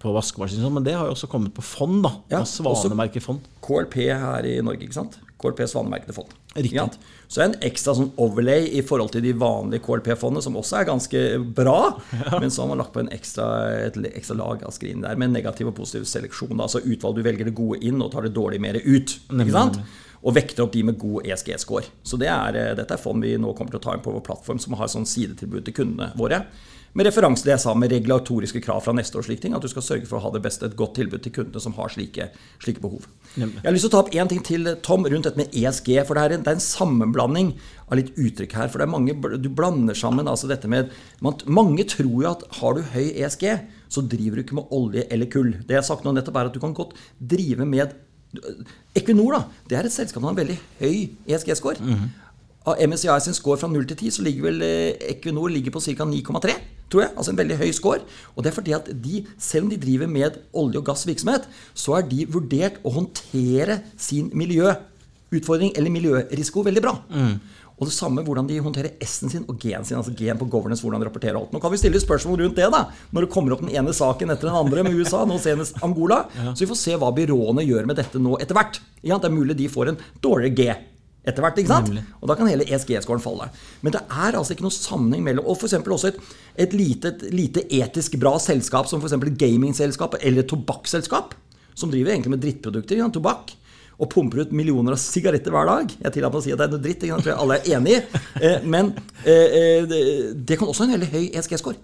på 0.02 0.14
vaskemaskin, 0.14 0.68
men 0.76 0.86
det 0.86 0.94
har 0.94 1.10
jo 1.10 1.16
også 1.16 1.30
kommet 1.32 1.56
på 1.56 1.66
fond. 1.66 2.04
da, 2.06 2.14
ja, 2.36 2.44
Svanemerkefond. 2.46 3.48
KLP 3.66 3.98
her 4.12 4.46
i 4.46 4.60
Norge, 4.62 4.86
ikke 4.86 5.00
sant? 5.00 5.18
KLP 5.44 5.66
svanemerkede 5.68 6.14
fond. 6.16 6.30
Riktig. 6.54 6.78
Ja. 6.78 6.86
Så 7.28 7.42
en 7.44 7.56
ekstra 7.66 7.96
sånn 7.98 8.12
overlay 8.22 8.70
i 8.78 8.84
forhold 8.86 9.12
til 9.16 9.26
de 9.26 9.34
vanlige 9.36 9.84
KLP-fondene, 9.88 10.44
som 10.46 10.56
også 10.60 10.80
er 10.80 10.88
ganske 10.88 11.24
bra. 11.58 11.78
Ja. 12.14 12.38
Men 12.38 12.54
så 12.54 12.64
har 12.64 12.70
man 12.70 12.80
lagt 12.84 12.94
på 12.96 13.02
en 13.02 13.12
ekstra, 13.16 13.48
et 13.90 13.98
ekstra 14.14 14.38
lag 14.40 14.64
av 14.68 14.76
skrin 14.76 15.02
der 15.04 15.18
med 15.20 15.34
negativ 15.34 15.72
og 15.72 15.78
positiv 15.82 16.06
seleksjon. 16.10 16.62
Altså 16.62 16.84
utvalg 16.86 17.18
du 17.18 17.26
velger 17.26 17.50
det 17.50 17.58
gode 17.58 17.82
inn 17.84 18.02
og 18.06 18.14
tar 18.14 18.28
det 18.28 18.36
dårlige 18.38 18.64
mer 18.64 18.78
ut. 18.80 19.18
ikke 19.18 19.56
sant? 19.56 19.82
Og 20.24 20.36
vekter 20.38 20.64
opp 20.64 20.74
de 20.74 20.84
med 20.88 21.00
god 21.00 21.28
ESG-score. 21.28 21.90
Så 22.04 22.20
det 22.20 22.30
er, 22.32 22.56
eh, 22.56 22.76
dette 22.76 22.96
er 22.96 23.02
fond 23.02 23.22
vi 23.22 23.36
nå 23.38 23.56
kommer 23.56 23.72
til 23.72 23.82
å 23.82 23.84
ta 23.84 23.94
inn 23.94 24.04
på 24.04 24.14
vår 24.14 24.24
plattform, 24.24 24.60
som 24.60 24.74
har 24.80 24.88
sånn 24.88 25.08
sidetilbud 25.08 25.66
til 25.66 25.74
kundene 25.74 26.14
våre. 26.16 26.46
Med 26.94 27.08
referanse 27.08 27.42
til 27.42 27.50
det 27.50 27.56
jeg 27.56 27.64
sa 27.64 27.72
med 27.74 27.90
regulatoriske 27.90 28.60
krav 28.62 28.84
fra 28.86 28.94
neste 28.94 29.18
år. 29.18 29.26
slik 29.26 29.42
ting, 29.42 29.56
At 29.56 29.64
du 29.64 29.68
skal 29.68 29.82
sørge 29.82 30.06
for 30.06 30.20
å 30.20 30.22
ha 30.22 30.30
det 30.30 30.44
beste, 30.44 30.66
et 30.66 30.76
godt 30.76 30.94
tilbud 30.94 31.24
til 31.24 31.32
kundene 31.32 31.60
som 31.60 31.74
har 31.74 31.90
slike, 31.90 32.30
slike 32.60 32.82
behov. 32.82 33.08
Nemlig. 33.36 33.64
Jeg 33.64 33.66
har 33.66 33.74
lyst 33.74 33.90
til 33.90 33.90
å 33.90 33.96
ta 33.96 34.04
opp 34.04 34.14
én 34.14 34.30
ting 34.30 34.44
til, 34.44 34.76
Tom, 34.84 35.04
rundt 35.04 35.24
dette 35.24 35.38
med 35.38 35.50
ESG. 35.50 36.06
For 36.06 36.14
det 36.14 36.24
er 36.24 36.36
en, 36.36 36.44
det 36.44 36.52
er 36.52 36.60
en 36.60 36.62
sammenblanding 36.62 37.58
av 37.90 37.98
litt 37.98 38.14
uttrykk 38.14 38.54
her. 38.54 38.70
For 38.70 38.78
det 38.78 38.86
er 38.86 38.94
mange, 38.94 39.42
du 39.42 39.50
blander 39.50 39.98
sammen 39.98 40.28
altså 40.28 40.48
dette 40.48 40.70
med 40.70 40.92
man, 41.20 41.34
Mange 41.48 41.84
tror 41.84 42.22
jo 42.22 42.30
at 42.30 42.46
har 42.62 42.76
du 42.76 42.84
høy 42.94 43.10
ESG, 43.10 43.46
så 43.90 44.06
driver 44.06 44.38
du 44.38 44.44
ikke 44.44 44.62
med 44.62 44.70
olje 44.70 45.08
eller 45.10 45.26
kull. 45.26 45.52
Det 45.66 45.74
jeg 45.74 45.82
har 45.82 45.90
sagt 45.90 46.06
nå 46.06 46.14
nettopp 46.14 46.38
er 46.38 46.46
at 46.52 46.54
du 46.54 46.62
kan 46.62 46.78
godt 46.78 46.94
drive 47.18 47.66
med 47.66 47.98
Equinor 48.96 49.34
da, 49.36 49.42
det 49.70 49.78
er 49.78 49.88
et 49.88 49.94
selskap 49.94 50.22
som 50.22 50.30
har 50.30 50.36
en 50.36 50.42
veldig 50.42 50.60
høy 50.80 51.10
ESG-score. 51.28 51.80
Mm 51.80 51.94
-hmm. 51.94 52.12
Av 52.66 52.76
MSCI 52.80 53.20
sin 53.20 53.34
score 53.34 53.58
fra 53.58 53.68
0 53.68 53.86
til 53.88 53.98
10 53.98 54.12
så 54.12 54.22
ligger 54.22 54.44
vel 54.44 54.62
eh, 54.62 55.12
Equinor 55.12 55.48
ligger 55.48 55.72
på 55.72 55.80
ca. 55.80 56.04
9,3 56.04 56.54
tror 56.94 57.02
jeg. 57.02 57.12
Altså 57.18 57.32
en 57.32 57.38
veldig 57.38 57.58
høy 57.58 57.72
score. 57.72 58.00
Og 58.36 58.44
det 58.44 58.52
er 58.52 58.56
fordi 58.56 58.76
at 58.78 58.90
de, 59.04 59.26
selv 59.38 59.66
om 59.66 59.70
de 59.70 59.78
driver 59.82 60.08
med 60.08 60.38
olje- 60.54 60.78
og 60.78 60.86
gassvirksomhet, 60.86 61.50
så 61.74 61.98
er 61.98 62.08
de 62.10 62.26
vurdert 62.30 62.80
å 62.84 62.94
håndtere 62.94 63.80
sin 63.98 64.32
miljøutfordring 64.34 65.74
eller 65.76 65.94
miljørisiko 65.94 66.66
veldig 66.70 66.82
bra. 66.82 66.96
Mm. 67.10 67.40
Og 67.84 67.90
det 67.90 67.96
samme 67.98 68.24
hvordan 68.24 68.48
de 68.48 68.62
håndterer 68.64 68.96
S-en 69.04 69.32
sin 69.34 69.44
og 69.52 69.58
G-en 69.60 69.84
sin. 69.84 69.98
altså 70.00 70.14
G-en 70.16 70.40
på 70.40 70.48
governance, 70.48 70.84
hvordan 70.86 71.04
de 71.04 71.10
rapporterer 71.10 71.36
alt. 71.40 71.52
Nå 71.52 71.60
kan 71.60 71.74
vi 71.74 71.82
stille 71.82 72.00
spørsmål 72.00 72.46
rundt 72.46 72.62
det, 72.62 72.70
da, 72.72 72.86
når 73.12 73.26
det 73.26 73.32
kommer 73.34 73.56
opp 73.56 73.66
den 73.66 73.74
ene 73.76 73.96
saken 73.96 74.32
etter 74.32 74.48
den 74.48 74.56
andre 74.62 74.86
med 74.88 74.96
USA, 74.96 75.26
nå 75.28 75.40
senest 75.44 75.84
Angola. 75.84 76.24
Ja. 76.44 76.52
Så 76.56 76.64
vi 76.64 76.68
får 76.72 76.78
se 76.80 76.96
hva 77.00 77.10
byråene 77.16 77.64
gjør 77.64 77.86
med 77.88 77.98
dette 78.00 78.20
nå 78.20 78.34
etter 78.42 78.58
hvert. 78.58 78.80
Ja, 79.06 79.20
det 79.22 79.30
er 79.30 79.36
mulig 79.36 79.56
de 79.60 79.68
får 79.72 79.92
en 79.92 80.00
dårligere 80.24 80.56
G 80.58 80.66
etter 81.24 81.44
hvert. 81.46 81.60
ikke 81.60 81.72
sant? 81.72 81.92
Nemlig. 81.92 82.04
Og 82.20 82.32
da 82.32 82.36
kan 82.40 82.50
hele 82.52 82.66
ESG-skåren 82.68 83.24
falle. 83.24 83.48
Men 83.84 83.96
det 83.96 84.02
er 84.04 84.38
altså 84.40 84.56
ikke 84.56 84.66
noen 84.66 84.76
sammenheng 84.76 85.24
mellom 85.28 85.48
Og 85.48 85.60
f.eks. 85.60 85.78
også 85.80 86.12
et, 86.12 86.20
et, 86.66 86.76
lite, 86.76 87.14
et, 87.14 87.26
lite, 87.36 87.64
etisk 87.80 88.18
bra 88.22 88.36
selskap 88.44 88.90
som 88.92 89.04
f.eks. 89.04 89.16
gamingselskap 89.40 90.18
eller 90.22 90.48
tobakksselskap, 90.50 91.36
som 91.80 91.94
driver 91.94 92.14
egentlig 92.14 92.36
med 92.36 92.44
drittprodukter, 92.44 93.00
ja, 93.00 93.08
tobakk, 93.14 93.56
og 94.00 94.10
pumper 94.12 94.44
ut 94.44 94.54
millioner 94.56 94.96
av 94.96 95.02
sigaretter 95.02 95.54
hver 95.54 95.70
dag. 95.70 95.96
Jeg 96.00 96.16
tillater 96.16 96.34
meg 96.34 96.42
å 96.42 96.46
si 96.46 96.54
at 96.54 96.62
det 96.62 96.68
er 96.68 96.74
noe 96.74 96.84
dritt, 96.84 97.02
det 97.04 97.14
tror 97.14 97.32
jeg 97.34 97.40
alle 97.46 97.60
er 97.60 97.72
enig 97.78 97.98
i. 97.98 98.04
Eh, 98.44 98.66
men 98.66 98.94
eh, 99.30 99.58
eh, 99.60 99.94
det 100.34 100.58
kan 100.60 100.68
også 100.68 100.84
ha 100.84 100.90
en 100.90 100.98
veldig 100.98 101.12
høy 101.14 101.26
ESG-score. 101.38 101.78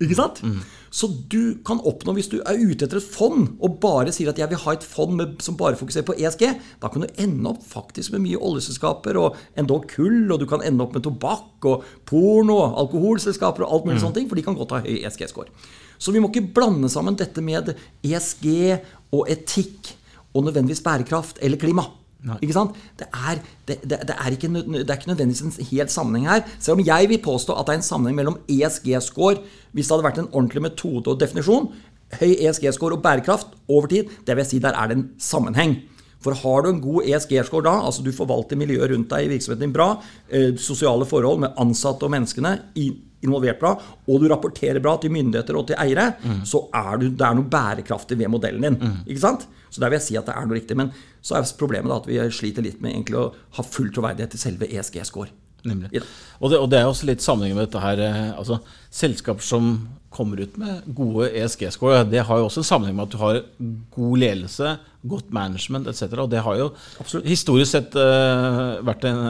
Ikke 0.00 0.16
sant? 0.16 0.40
Mm. 0.40 0.60
Så 0.90 1.06
du 1.30 1.60
kan 1.66 1.78
oppnå, 1.86 2.14
hvis 2.16 2.30
du 2.32 2.38
er 2.40 2.58
ute 2.58 2.86
etter 2.86 2.98
et 2.98 3.10
fond 3.14 3.50
og 3.60 3.76
bare 3.82 4.10
sier 4.14 4.32
at 4.32 4.40
jeg 4.40 4.50
vil 4.50 4.62
ha 4.62 4.72
et 4.74 4.86
fond 4.86 5.12
med, 5.16 5.36
som 5.44 5.58
bare 5.60 5.78
fokuserer 5.78 6.06
på 6.08 6.16
ESG, 6.16 6.46
da 6.82 6.90
kan 6.90 7.04
du 7.04 7.20
ende 7.20 7.52
opp 7.52 7.60
faktisk 7.68 8.14
med 8.14 8.24
mye 8.24 8.40
oljeselskaper 8.40 9.18
og 9.20 9.38
endog 9.60 9.86
kull, 9.92 10.24
og 10.32 10.40
du 10.40 10.48
kan 10.50 10.64
ende 10.66 10.82
opp 10.82 10.96
med 10.96 11.04
tobakk 11.04 11.68
og 11.68 11.86
porno 12.08 12.56
og 12.56 12.80
alkoholselskaper 12.86 13.66
og 13.66 13.76
alt 13.76 13.86
mulig 13.86 14.00
mm. 14.00 14.02
sånne 14.06 14.18
ting, 14.18 14.28
for 14.32 14.40
de 14.40 14.46
kan 14.48 14.58
godt 14.58 14.74
ha 14.78 14.82
høy 14.88 14.98
ESG-score. 14.98 15.52
Så 16.00 16.16
vi 16.16 16.22
må 16.22 16.32
ikke 16.32 16.48
blande 16.56 16.88
sammen 16.88 17.18
dette 17.20 17.44
med 17.44 17.74
ESG 18.00 18.48
og 19.12 19.28
etikk 19.30 19.94
og 20.34 20.44
nødvendigvis 20.44 20.82
bærekraft 20.84 21.38
eller 21.42 21.58
klima. 21.58 21.82
Ikke 22.42 22.52
sant? 22.52 22.76
Det 22.98 23.06
er, 23.16 23.38
det, 23.68 23.78
det, 23.82 23.98
det, 24.08 24.16
er 24.16 24.34
ikke, 24.34 24.48
det 24.48 24.90
er 24.90 24.98
ikke 24.98 25.08
nødvendigvis 25.08 25.40
en 25.40 25.66
helt 25.70 25.92
sammenheng 25.92 26.28
her. 26.28 26.42
Selv 26.58 26.76
om 26.76 26.86
jeg 26.86 27.08
vil 27.08 27.22
påstå 27.24 27.56
at 27.56 27.66
det 27.66 27.72
er 27.72 27.80
en 27.80 27.86
sammenheng 27.86 28.16
mellom 28.16 28.36
ESG-score, 28.48 29.40
hvis 29.72 29.88
det 29.88 29.94
hadde 29.94 30.04
vært 30.04 30.20
en 30.20 30.28
ordentlig 30.32 30.62
metode 30.68 31.14
og 31.14 31.20
definisjon, 31.20 31.70
høy 32.20 32.34
ESG-score 32.34 32.98
og 32.98 33.02
bærekraft 33.02 33.56
over 33.68 33.88
tid, 33.88 34.12
det 34.26 34.36
vil 34.36 34.44
jeg 34.44 34.50
si 34.52 34.60
der 34.60 34.76
er 34.76 34.90
det 34.90 34.98
en 34.98 35.08
sammenheng. 35.18 35.78
For 36.20 36.36
har 36.36 36.64
du 36.64 36.70
en 36.70 36.82
god 36.84 37.06
ESG-score 37.08 37.64
da, 37.64 37.76
altså 37.88 38.04
du 38.04 38.10
forvalter 38.12 38.58
miljøet 38.60 38.92
rundt 38.92 39.12
deg 39.12 39.26
i 39.26 39.30
virksomheten 39.34 39.68
din 39.68 39.76
bra, 39.76 39.94
eh, 40.28 40.50
sosiale 40.60 41.08
forhold 41.08 41.40
med 41.46 41.56
ansatte 41.60 42.04
og 42.04 42.12
menneskene 42.12 42.58
involvert 43.20 43.60
bra, 43.60 43.74
og 44.08 44.20
du 44.20 44.28
rapporterer 44.30 44.80
bra 44.80 44.94
til 45.00 45.12
myndigheter 45.12 45.56
og 45.58 45.66
til 45.68 45.80
eiere, 45.80 46.10
mm. 46.20 46.42
så 46.48 46.62
er 46.76 47.00
du, 47.00 47.08
det 47.10 47.26
er 47.26 47.36
noe 47.36 47.50
bærekraftig 47.52 48.16
ved 48.20 48.32
modellen 48.32 48.64
din. 48.64 48.78
Mm. 48.80 49.02
ikke 49.06 49.24
sant? 49.24 49.46
Så 49.70 49.82
der 49.82 49.92
vil 49.92 50.00
jeg 50.00 50.08
si 50.08 50.16
at 50.18 50.28
det 50.28 50.36
er 50.36 50.48
noe 50.48 50.58
riktig. 50.58 50.76
Men 50.78 50.92
så 51.22 51.36
er 51.38 51.52
problemet 51.60 51.92
da 51.92 52.00
at 52.00 52.08
vi 52.08 52.18
sliter 52.34 52.64
litt 52.64 52.80
med 52.82 52.94
egentlig 52.94 53.20
å 53.20 53.28
ha 53.58 53.66
full 53.66 53.92
troverdighet 53.94 54.34
til 54.34 54.42
selve 54.42 54.68
ESG-score. 54.70 55.30
Nemlig. 55.68 55.90
Ja. 55.94 56.04
Og, 56.38 56.50
det, 56.50 56.58
og, 56.58 56.68
det, 56.72 56.80
er 56.80 56.88
også 56.88 57.08
litt 57.08 57.24
sammenheng 57.24 57.56
med 57.56 57.68
dette 57.68 57.82
her. 57.82 58.02
Eh, 58.04 58.30
altså, 58.38 58.60
selskaper 58.94 59.44
som 59.44 59.72
kommer 60.10 60.40
ut 60.42 60.56
med 60.58 60.86
gode 60.96 61.28
ESG-score, 61.38 62.02
det 62.10 62.24
har 62.26 62.40
jo 62.40 62.48
også 62.48 62.64
en 62.64 62.66
sammenheng 62.66 62.96
med 62.98 63.06
at 63.06 63.12
du 63.14 63.20
har 63.20 63.40
god 63.94 64.16
ledelse, 64.18 64.72
godt 65.06 65.30
management 65.32 65.86
etc. 65.90 66.16
Og 66.18 66.30
det 66.32 66.42
har 66.42 66.58
jo 66.58 66.70
Absolutt. 66.98 67.28
historisk 67.30 67.70
sett 67.76 67.94
uh, 67.94 68.80
vært 68.84 69.06
en 69.06 69.20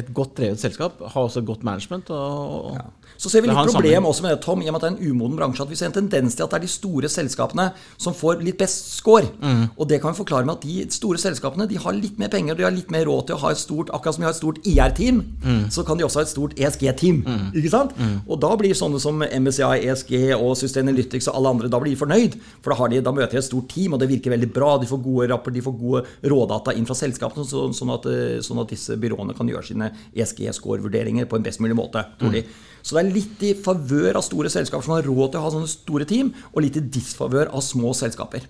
et 0.00 0.14
godt 0.14 0.36
drevet 0.38 0.62
selskap 0.62 1.00
har 1.00 1.28
også 1.28 1.42
godt 1.46 1.64
management. 1.66 2.10
Og, 2.10 2.74
ja. 2.78 2.88
Så 3.20 3.28
ser 3.28 3.44
vi 3.44 3.50
litt 3.50 3.58
problem 3.68 4.06
også 4.08 4.24
med 4.24 4.32
det, 4.32 4.40
Tom, 4.44 4.62
i 4.64 4.68
og 4.70 4.74
med 4.74 4.80
at 4.80 4.86
det 4.86 4.90
er 4.90 4.94
en 4.96 5.12
umoden 5.12 5.36
bransje, 5.36 5.64
at 5.64 5.70
vi 5.70 5.76
ser 5.76 5.90
en 5.90 5.96
tendens 5.98 6.36
til 6.36 6.46
at 6.46 6.54
det 6.54 6.60
er 6.60 6.64
de 6.64 6.72
store 6.72 7.10
selskapene 7.12 7.66
som 8.00 8.16
får 8.16 8.40
litt 8.46 8.56
best 8.60 8.94
score. 8.94 9.28
Mm. 9.42 9.66
Og 9.76 9.88
det 9.90 10.00
kan 10.00 10.14
vi 10.14 10.20
forklare 10.22 10.48
med 10.48 10.56
at 10.56 10.64
de 10.64 10.86
store 10.94 11.20
selskapene 11.20 11.66
de 11.68 11.76
har 11.80 11.96
litt 11.96 12.16
mer 12.20 12.32
penger, 12.32 12.56
de 12.56 12.64
har 12.64 12.72
litt 12.72 12.92
mer 12.92 13.04
råd 13.08 13.28
til 13.28 13.36
å 13.36 13.42
ha 13.44 13.52
et 13.52 13.60
stort 13.60 13.90
Akkurat 13.90 14.16
som 14.16 14.22
vi 14.22 14.28
har 14.28 14.32
et 14.32 14.38
stort 14.38 14.60
IR-team, 14.70 15.20
mm. 15.42 15.62
så 15.74 15.84
kan 15.84 15.98
de 15.98 16.06
også 16.06 16.20
ha 16.20 16.24
et 16.24 16.32
stort 16.32 16.54
ESG-team. 16.56 17.20
Mm. 17.26 17.44
Ikke 17.60 17.72
sant? 17.72 17.92
Mm. 17.98 18.14
Og 18.24 18.40
da 18.40 18.54
blir 18.56 18.76
sånne 18.78 19.00
som 19.02 19.20
MSCI, 19.20 19.82
ESG 19.90 20.14
og 20.38 20.54
Sustainalytics 20.56 21.28
og 21.28 21.36
alle 21.40 21.52
andre 21.56 21.70
da 21.72 21.80
blir 21.82 21.92
de 21.92 22.00
fornøyd. 22.00 22.38
For 22.64 22.72
da, 22.72 22.88
de, 22.94 23.02
da, 23.04 23.14
møter 23.16 23.36
de 23.36 23.42
et 23.42 23.48
stort 23.50 23.68
team, 23.72 23.96
og 23.96 24.00
det 24.00 24.08
virker 24.12 24.32
veldig 24.32 24.50
bra. 24.54 24.70
De 24.80 24.88
får 24.88 25.02
gode 25.04 25.28
rapper, 25.32 25.54
de 25.56 25.64
får 25.66 25.76
gode 25.82 26.04
rådata 26.32 26.76
inn 26.78 26.88
fra 26.88 26.96
selskapene, 26.96 27.44
sånn 27.44 27.94
at, 27.96 28.08
sånn 28.46 28.62
at 28.62 28.72
disse 28.72 28.96
byråene 29.00 29.36
kan 29.36 29.50
gjøre 29.50 29.66
sine 29.72 29.89
ESG-score-vurderinger 30.14 31.28
på 31.30 31.38
en 31.38 31.46
best 31.46 31.62
mulig 31.62 31.78
måte. 31.78 32.04
tror 32.20 32.34
de. 32.34 32.44
Så 32.82 32.96
det 32.96 33.02
er 33.02 33.12
litt 33.12 33.42
i 33.44 33.56
favør 33.58 34.16
av 34.20 34.24
store 34.24 34.52
selskaper 34.52 34.86
som 34.86 34.96
har 34.96 35.04
råd 35.04 35.32
til 35.32 35.40
å 35.40 35.44
ha 35.44 35.52
sånne 35.52 35.68
store 35.70 36.06
team, 36.08 36.32
og 36.54 36.64
litt 36.64 36.78
i 36.80 36.86
disfavør 36.96 37.52
av 37.52 37.64
små 37.64 37.92
selskaper. 37.96 38.46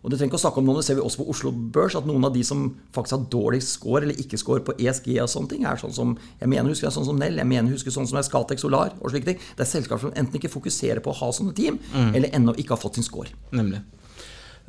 Og 0.00 0.08
det 0.08 0.16
trenger 0.16 0.30
ikke 0.30 0.38
å 0.38 0.42
snakke 0.46 0.60
om 0.62 0.68
noen, 0.68 0.78
det 0.80 0.86
ser 0.86 0.96
vi 0.96 1.02
også 1.04 1.20
på 1.20 1.26
Oslo 1.28 1.50
Børs, 1.52 1.96
at 1.98 2.06
noen 2.08 2.24
av 2.24 2.32
de 2.32 2.40
som 2.46 2.62
faktisk 2.96 3.18
har 3.18 3.26
dårligst 3.34 3.74
score 3.76 4.00
eller 4.06 4.20
ikke 4.22 4.38
score 4.40 4.64
på 4.64 4.72
ESG 4.80 5.10
og 5.20 5.28
sånne 5.28 5.52
ting, 5.52 5.66
er 5.68 5.80
sånn 5.80 5.92
som 5.92 6.14
jeg 6.40 6.48
mener 6.48 6.72
husker 6.72 6.88
jeg 6.88 6.96
sånn 6.96 7.08
som 7.10 7.20
Nell, 7.20 7.36
jeg 7.36 7.50
mener 7.50 7.74
husker 7.74 7.92
sånn 7.92 8.08
som 8.08 8.16
er 8.16 8.24
Scatec 8.24 8.62
Solar 8.62 8.94
og 8.96 9.12
slike 9.12 9.28
ting. 9.28 9.42
Det 9.58 9.66
er 9.66 9.68
selskaper 9.68 10.06
som 10.06 10.16
enten 10.16 10.40
ikke 10.40 10.52
fokuserer 10.52 11.04
på 11.04 11.12
å 11.12 11.18
ha 11.20 11.28
sånne 11.36 11.52
team, 11.56 11.76
mm. 11.92 12.14
eller 12.14 12.32
ennå 12.38 12.56
ikke 12.56 12.78
har 12.78 12.80
fått 12.80 12.96
sin 12.96 13.04
score. 13.04 13.28
Nemlig. 13.52 13.82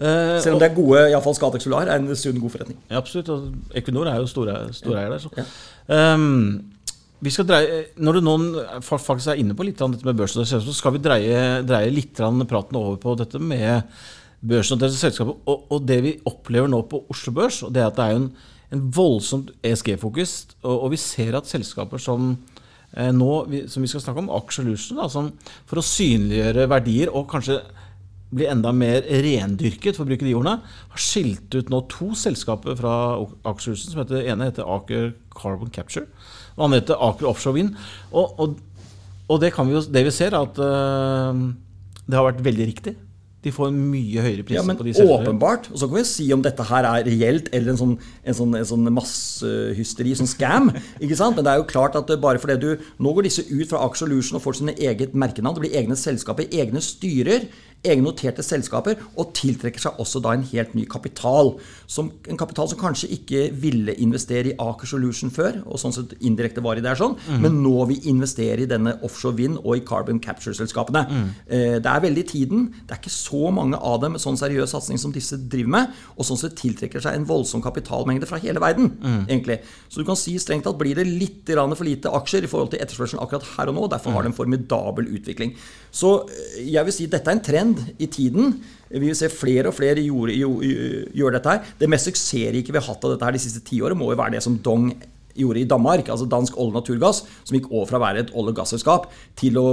Uh, 0.02 0.40
Selv 0.42 0.56
om 0.58 0.62
det 0.62 0.72
er 0.72 0.74
gode, 0.74 1.02
iallfall 1.12 1.36
Scatec 1.38 1.62
Solar 1.62 1.86
er 1.86 2.00
en 2.02 2.10
sunn, 2.18 2.40
god 2.42 2.56
forretning. 2.56 2.78
Ja, 2.90 2.98
absolutt. 2.98 3.30
Og 3.30 3.76
Equinor 3.78 4.10
er 4.10 4.18
jo 4.18 4.30
storeier 4.30 4.72
store 4.74 5.04
der. 5.12 5.20
Så. 5.22 5.30
Ja. 5.38 5.46
Um, 6.16 6.72
Dreie, 7.22 7.84
når 8.02 8.18
du 8.18 8.26
nå 8.26 8.36
faktisk 8.82 9.30
er 9.30 9.38
inne 9.38 9.54
på 9.54 9.68
litt 9.68 9.82
av 9.84 9.92
dette 9.94 10.08
med 10.08 10.18
børsen, 10.18 10.42
så 10.42 10.74
skal 10.74 10.96
vi 10.96 11.04
dreie, 11.06 11.62
dreie 11.62 11.92
litt 11.94 12.18
praten 12.18 12.80
over 12.80 12.98
på 12.98 13.14
dette 13.20 13.38
med 13.38 13.84
børsnoterte 14.42 14.98
selskaper. 14.98 15.38
Og, 15.46 15.68
og, 15.70 15.84
det 15.86 16.00
vi 16.02 16.16
opplever 16.26 16.72
nå 16.72 16.82
på 16.90 17.04
Oslo 17.14 17.36
Børs, 17.38 17.62
og 17.62 17.76
det 17.76 17.84
er 17.84 17.92
at 17.92 18.00
det 18.00 18.08
er 18.08 18.18
en, 18.18 18.26
en 18.74 18.88
voldsomt 18.98 19.52
ESG-fokus. 19.62 20.34
Og, 20.64 20.74
og, 20.80 20.88
vi 20.96 20.98
ser 20.98 21.38
at 21.38 21.50
selskaper 21.50 22.02
som 22.02 22.32
eh, 22.98 23.12
nå, 23.14 23.30
vi, 23.52 23.68
som 23.70 23.86
vi 23.86 23.92
skal 23.92 24.02
snakke 24.02 24.26
om, 24.26 24.34
Aksjelution, 24.42 25.30
for 25.70 25.78
å 25.78 25.86
synliggjøre 25.86 26.66
verdier 26.74 27.14
og 27.14 27.30
kanskje 27.30 27.60
bli 28.32 28.48
enda 28.48 28.72
mer 28.76 29.04
rendyrket, 29.04 29.98
for 29.98 30.06
å 30.06 30.10
bruke 30.12 30.26
de 30.26 30.36
ordene, 30.38 30.62
har 30.64 31.04
skilt 31.04 31.52
ut 31.56 31.72
nå 31.72 31.82
to 31.92 32.12
selskaper 32.18 32.78
fra 32.80 32.94
Aksjelution. 33.52 33.92
som 33.92 34.04
heter, 34.04 34.24
ene 34.24 34.48
heter 34.48 34.68
Aker 34.78 35.12
Carbon 35.36 35.72
Capture 35.74 36.08
og 36.58 36.68
andre 36.68 36.82
heter 36.82 37.06
Aker 37.10 37.30
Offshore 37.30 37.58
Wind. 37.58 37.78
Og, 38.12 38.40
og, 38.40 38.58
og 39.28 39.40
det, 39.44 39.54
vi 39.56 39.78
jo, 39.78 39.86
det, 39.88 40.04
vi 40.08 40.16
ser, 40.16 40.36
er 40.36 40.44
at 40.44 40.60
uh, 40.60 41.48
det 42.06 42.20
har 42.20 42.28
vært 42.28 42.44
veldig 42.46 42.68
riktig. 42.74 42.98
De 43.42 43.50
får 43.50 43.72
en 43.72 43.78
mye 43.90 44.22
høyere 44.22 44.44
pris 44.46 44.60
ja, 44.60 44.62
men 44.62 44.78
på 44.78 44.86
de 44.86 44.92
selskapene. 44.94 45.32
Åpenbart. 45.32 45.72
Og 45.72 45.80
så 45.82 45.88
kan 45.90 45.98
vi 45.98 46.04
si 46.06 46.28
om 46.36 46.44
dette 46.46 46.66
her 46.70 46.86
er 46.86 47.08
reelt 47.08 47.48
eller 47.50 47.74
en 47.74 47.80
sånn, 47.80 47.96
en 48.22 48.38
sånn, 48.38 48.54
en 48.60 48.68
sånn 48.70 48.92
massehysteri, 48.94 50.14
sånn 50.20 50.30
scam. 50.30 50.70
ikke 51.02 51.18
sant? 51.18 51.40
Men 51.40 51.48
det 51.48 51.56
er 51.56 51.64
jo 51.64 51.66
klart 51.72 51.98
at 51.98 52.12
bare 52.22 52.42
fordi 52.42 52.60
du 52.62 52.70
Nå 53.02 53.16
går 53.18 53.26
disse 53.26 53.48
ut 53.50 53.66
fra 53.72 53.82
Solution 53.98 54.38
og 54.38 54.46
får 54.46 54.60
sine 54.60 54.76
eget 54.78 55.18
merkenavn. 55.18 55.58
Det 55.58 55.66
blir 55.66 55.80
egne 55.82 55.98
selskaper, 55.98 56.52
egne 56.54 56.84
styrer 56.86 57.50
egennoterte 57.82 58.44
selskaper, 58.46 59.00
og 59.18 59.32
tiltrekker 59.38 59.82
seg 59.82 60.00
også 60.02 60.22
da 60.24 60.36
en 60.36 60.46
helt 60.52 60.76
ny 60.78 60.86
kapital. 60.90 61.56
Som, 61.90 62.12
en 62.30 62.40
kapital 62.40 62.70
som 62.70 62.80
kanskje 62.80 63.10
ikke 63.18 63.48
ville 63.62 63.96
investere 64.04 64.52
i 64.52 64.56
Aker 64.62 64.90
Solution 64.90 65.34
før, 65.34 65.62
og 65.66 65.82
sånn 65.82 65.96
sett 65.96 66.14
indirekte 66.20 66.64
var 66.64 66.78
i 66.78 66.86
det 66.86 66.94
sånn, 67.00 67.18
mm. 67.18 67.42
men 67.42 67.58
nå 67.64 67.88
vil 67.90 68.10
investere 68.12 68.66
i 68.66 68.70
denne 68.70 68.94
offshore 69.06 69.40
vind 69.40 69.60
og 69.64 69.80
i 69.80 69.84
carbon 69.88 70.22
capture-selskapene. 70.24 71.04
Mm. 71.10 71.28
Eh, 71.48 71.78
det 71.82 71.92
er 71.92 72.06
veldig 72.06 72.22
i 72.26 72.30
tiden. 72.30 72.68
Det 72.86 72.96
er 72.96 73.02
ikke 73.02 73.14
så 73.14 73.52
mange 73.54 73.80
av 73.80 74.02
dem 74.04 74.16
med 74.16 74.24
sånn 74.24 74.40
seriøs 74.40 74.76
satsing 74.76 75.02
som 75.02 75.16
disse 75.16 75.40
driver 75.42 75.76
med, 75.80 75.98
og 76.16 76.28
sånn 76.28 76.40
sett 76.44 76.58
tiltrekker 76.62 77.04
seg 77.04 77.18
en 77.18 77.28
voldsom 77.30 77.64
kapitalmengde 77.66 78.30
fra 78.30 78.40
hele 78.44 78.62
verden. 78.62 78.94
Mm. 79.02 79.26
egentlig. 79.26 79.62
Så 79.90 80.02
du 80.02 80.06
kan 80.08 80.18
si 80.20 80.36
strengt 80.42 80.68
at 80.70 80.78
blir 80.78 80.98
det 80.98 81.08
litt 81.08 81.50
for 81.52 81.88
lite 81.88 82.12
aksjer 82.14 82.46
i 82.46 82.50
forhold 82.50 82.72
til 82.74 82.82
etterspørselen 82.84 83.22
akkurat 83.24 83.48
her 83.56 83.72
og 83.72 83.76
nå. 83.78 83.88
Derfor 83.92 84.14
har 84.14 84.24
det 84.24 84.32
en 84.32 84.38
formidabel 84.38 85.10
utvikling. 85.18 85.56
Så 85.92 86.14
eh, 86.30 86.70
jeg 86.76 86.88
vil 86.88 86.96
si 86.96 87.10
dette 87.12 87.30
er 87.32 87.38
en 87.38 87.44
trend 87.44 87.71
i 88.00 88.08
tiden. 88.12 88.56
Vi 88.92 89.06
vil 89.06 89.18
se 89.18 89.30
flere 89.32 89.72
og 89.72 89.78
flere 89.78 90.04
gjøre 90.04 91.34
dette 91.38 91.56
her. 91.56 91.72
Det 91.80 91.90
mest 91.92 92.10
suksessrike 92.10 92.74
vi 92.74 92.80
har 92.80 92.88
hatt 92.88 93.08
av 93.08 93.16
dette 93.16 93.28
her 93.28 93.38
de 93.38 93.44
siste 93.44 93.64
ti 93.68 93.82
årene, 93.82 94.00
må 94.00 94.12
jo 94.12 94.20
være 94.20 94.36
det 94.38 94.44
som 94.46 94.60
Dong 94.64 94.92
gjorde 95.38 95.62
i 95.62 95.68
Danmark, 95.70 96.10
altså 96.10 96.28
Dansk 96.30 96.58
olje- 96.58 96.74
og 96.74 96.80
naturgass, 96.80 97.24
som 97.44 97.58
gikk 97.58 97.70
over 97.72 97.90
fra 97.90 98.00
å 98.00 98.04
være 98.04 98.24
et 98.26 98.34
olje- 98.34 98.54
og 98.54 98.60
gasselskap 98.62 99.08
til 99.40 99.58
å 99.60 99.68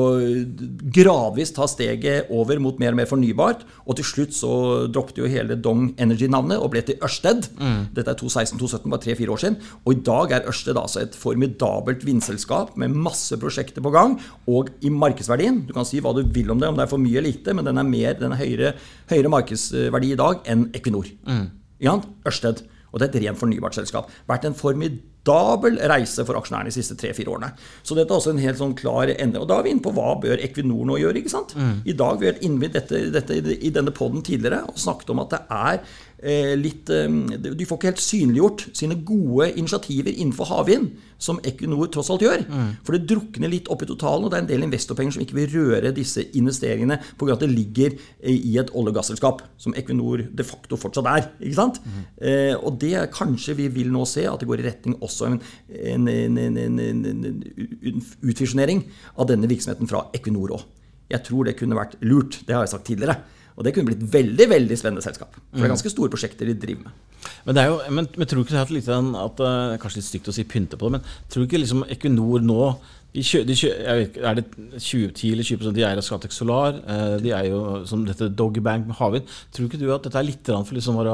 gradvis 0.94 1.52
ta 1.56 1.68
steget 1.70 2.30
over 2.34 2.60
mot 2.62 2.78
mer 2.80 2.94
og 2.94 3.00
mer 3.00 3.10
fornybart. 3.10 3.64
Og 3.86 3.98
til 3.98 4.08
slutt 4.08 4.36
så 4.36 4.52
droppet 4.92 5.20
jo 5.22 5.30
hele 5.30 5.58
Dong 5.58 5.92
Energy-navnet 6.00 6.60
og 6.60 6.72
ble 6.74 6.82
til 6.86 6.98
Ørsted. 7.04 7.50
Mm. 7.58 7.80
Dette 7.96 8.14
er 8.14 8.20
2016-2017, 8.20 8.88
bare 8.92 9.04
tre-fire 9.04 9.34
år 9.34 9.42
siden. 9.44 9.58
Og 9.84 9.94
i 9.94 10.02
dag 10.08 10.34
er 10.36 10.48
Ørsted 10.50 10.78
altså 10.78 11.02
et 11.04 11.18
formidabelt 11.18 12.04
vindselskap 12.06 12.76
med 12.80 12.96
masse 12.96 13.36
prosjekter 13.40 13.84
på 13.84 13.92
gang. 13.94 14.18
Og 14.50 14.72
i 14.84 14.92
markedsverdien, 14.92 15.64
du 15.68 15.74
kan 15.76 15.88
si 15.88 16.02
hva 16.04 16.14
du 16.16 16.24
vil 16.24 16.50
om 16.54 16.60
det, 16.60 16.70
om 16.70 16.78
det 16.78 16.86
er 16.86 16.92
for 16.92 17.02
mye 17.02 17.18
eller 17.18 17.32
lite, 17.32 17.54
men 17.56 17.66
den 17.68 17.80
er, 17.80 17.86
mer, 17.88 18.16
den 18.18 18.34
er 18.34 18.42
høyere, 18.42 18.74
høyere 19.10 19.32
markedsverdi 19.32 20.14
i 20.14 20.18
dag 20.18 20.42
enn 20.48 20.68
Equinor. 20.76 21.08
Mm. 21.28 21.46
Ja, 21.84 21.98
Ørsted. 22.26 22.64
Og 22.88 23.00
det 23.00 23.08
er 23.08 23.18
et 23.18 23.24
rent 23.26 23.40
fornybart 23.40 23.76
selskap. 23.76 24.08
Vært 24.28 24.46
en 24.48 24.56
formidabel 24.56 25.04
reise 25.90 26.25
for 26.25 26.38
aksjonærene 26.38 26.70
de 26.70 26.76
siste 26.78 26.96
tre-fire 26.96 27.32
årene. 27.34 27.50
Så 27.82 27.96
dette 27.96 28.12
er 28.12 28.16
også 28.16 28.32
en 28.32 28.42
helt 28.42 28.60
sånn 28.60 28.76
klar 28.78 29.10
ende. 29.12 29.40
Og 29.40 29.48
da 29.50 29.58
er 29.58 29.66
vi 29.66 29.75
inne 29.75 29.84
på 29.84 29.92
hva 29.96 30.14
bør 30.22 30.40
Equinor 30.44 30.87
nå 30.88 30.98
gjøre. 31.02 31.18
ikke 31.18 31.34
sant? 31.34 31.56
Mm. 31.56 31.82
I 31.84 31.96
dag 31.98 32.20
vi 32.20 32.30
har 32.30 32.38
vi 32.38 32.46
innvidd 32.48 32.76
dette, 32.76 33.02
dette, 33.14 33.40
i 33.54 33.72
denne 33.75 33.94
poden 33.94 34.22
tidligere 34.22 34.64
og 34.68 34.78
snakket 34.78 35.10
om 35.10 35.25
at 35.25 35.34
det 35.34 35.42
er 35.50 35.82
litt 36.18 36.90
eh, 36.90 37.06
De 37.38 37.66
får 37.66 37.78
ikke 37.78 37.90
helt 37.92 38.02
synliggjort 38.02 38.64
sine 38.76 38.96
gode 39.06 39.52
initiativer 39.54 40.10
innenfor 40.10 40.48
havvind, 40.50 40.90
som 41.18 41.38
Equinor 41.46 41.90
tross 41.94 42.10
alt 42.10 42.22
gjør. 42.22 42.42
Mm. 42.46 42.72
For 42.87 42.94
det 42.94 43.06
drukner 43.10 43.50
litt 43.50 43.70
opp 43.70 43.82
i 43.82 43.88
totalen, 43.90 44.26
og 44.26 44.32
det 44.32 44.38
er 44.38 44.44
en 44.44 44.50
del 44.50 44.66
investorpenger 44.66 45.14
som 45.14 45.22
ikke 45.22 45.38
vil 45.38 45.50
røre 45.54 45.92
disse 45.94 46.25
investeringene 46.38 46.98
pga. 47.18 47.32
at 47.37 47.44
det 47.44 47.50
ligger 47.50 47.94
i 48.22 48.58
et 48.58 48.70
olje- 48.70 48.90
og 48.90 48.98
gasselskap, 48.98 49.42
som 49.58 49.75
Equinor 49.78 50.25
de 50.34 50.46
facto 50.46 50.76
fortsatt 50.76 51.06
er. 51.06 51.30
ikke 51.40 51.58
sant? 51.58 51.80
Mm. 51.84 52.02
Eh, 52.22 52.54
og 52.56 52.78
det 52.78 53.10
kanskje 53.14 53.54
vi 53.54 53.68
vil 53.68 53.90
nå 53.94 54.04
se, 54.06 54.26
at 54.26 54.40
det 54.40 54.48
går 54.48 54.62
i 54.62 54.68
retning 54.70 54.98
også 55.00 55.30
en, 55.30 55.40
en, 55.68 56.08
en, 56.38 56.58
en 56.58 58.02
utfisjonering 58.22 58.84
av 59.16 59.30
denne 59.30 59.50
virksomheten 59.50 59.90
fra 59.90 60.08
Equinor 60.14 60.58
òg. 60.58 60.66
Jeg 61.08 61.25
tror 61.25 61.46
det 61.46 61.56
kunne 61.56 61.78
vært 61.78 61.96
lurt. 62.04 62.42
Det 62.44 62.54
har 62.54 62.66
jeg 62.66 62.75
sagt 62.75 62.88
tidligere. 62.90 63.16
Og 63.58 63.66
det 63.66 63.74
kunne 63.74 63.90
blitt 63.90 64.04
veldig 64.12 64.46
veldig 64.52 64.76
spennende 64.78 65.02
selskap. 65.02 65.34
For 65.34 65.58
det 65.58 65.64
er 65.64 65.66
mm. 65.66 65.74
ganske 65.74 65.90
store 65.90 66.12
prosjekter 66.12 66.46
de 66.46 66.54
driver 66.54 66.86
med. 66.86 67.00
Men, 67.44 67.56
det 67.56 67.64
er 67.64 67.72
jo, 67.72 67.78
men, 67.96 68.06
men 68.14 68.28
tror 68.30 68.38
du 68.38 68.46
ikke 68.46 68.60
er 68.60 68.70
litt, 68.76 68.90
at 68.92 69.42
Kanskje 69.82 69.98
litt 69.98 70.06
stygt 70.06 70.30
å 70.30 70.34
si 70.36 70.44
pynte 70.46 70.78
på 70.78 70.86
det, 70.86 70.98
men 70.98 71.10
tror 71.26 71.42
du 71.42 71.48
ikke 71.48 71.60
liksom 71.60 71.82
Equinor 71.90 72.44
nå 72.46 72.60
De 73.16 73.24
kjø, 73.24 73.40
de 73.48 73.56
kjø, 73.58 73.72
jeg 73.72 74.00
vet, 74.02 74.18
er 74.30 74.38
det 74.38 74.44
20, 74.78 75.10
eller 75.32 75.48
20 75.50 75.74
de 75.74 75.84
eier 75.88 75.98
av 75.98 76.06
Scatec 76.06 76.34
Solar? 76.36 76.78
Eh, 76.78 77.14
de 77.24 77.34
er 77.34 77.48
jo 77.50 77.62
som 77.88 78.04
dette 78.06 78.30
Dogbank 78.38 78.86
med 78.86 78.98
havvind. 79.00 79.38
Tror 79.54 79.66
ikke 79.66 79.80
du 79.80 79.88
at 79.94 80.06
dette 80.06 80.20
er 80.20 80.28
litt 80.28 80.52
for 80.52 80.76
liksom 80.76 81.00
å 81.00 81.06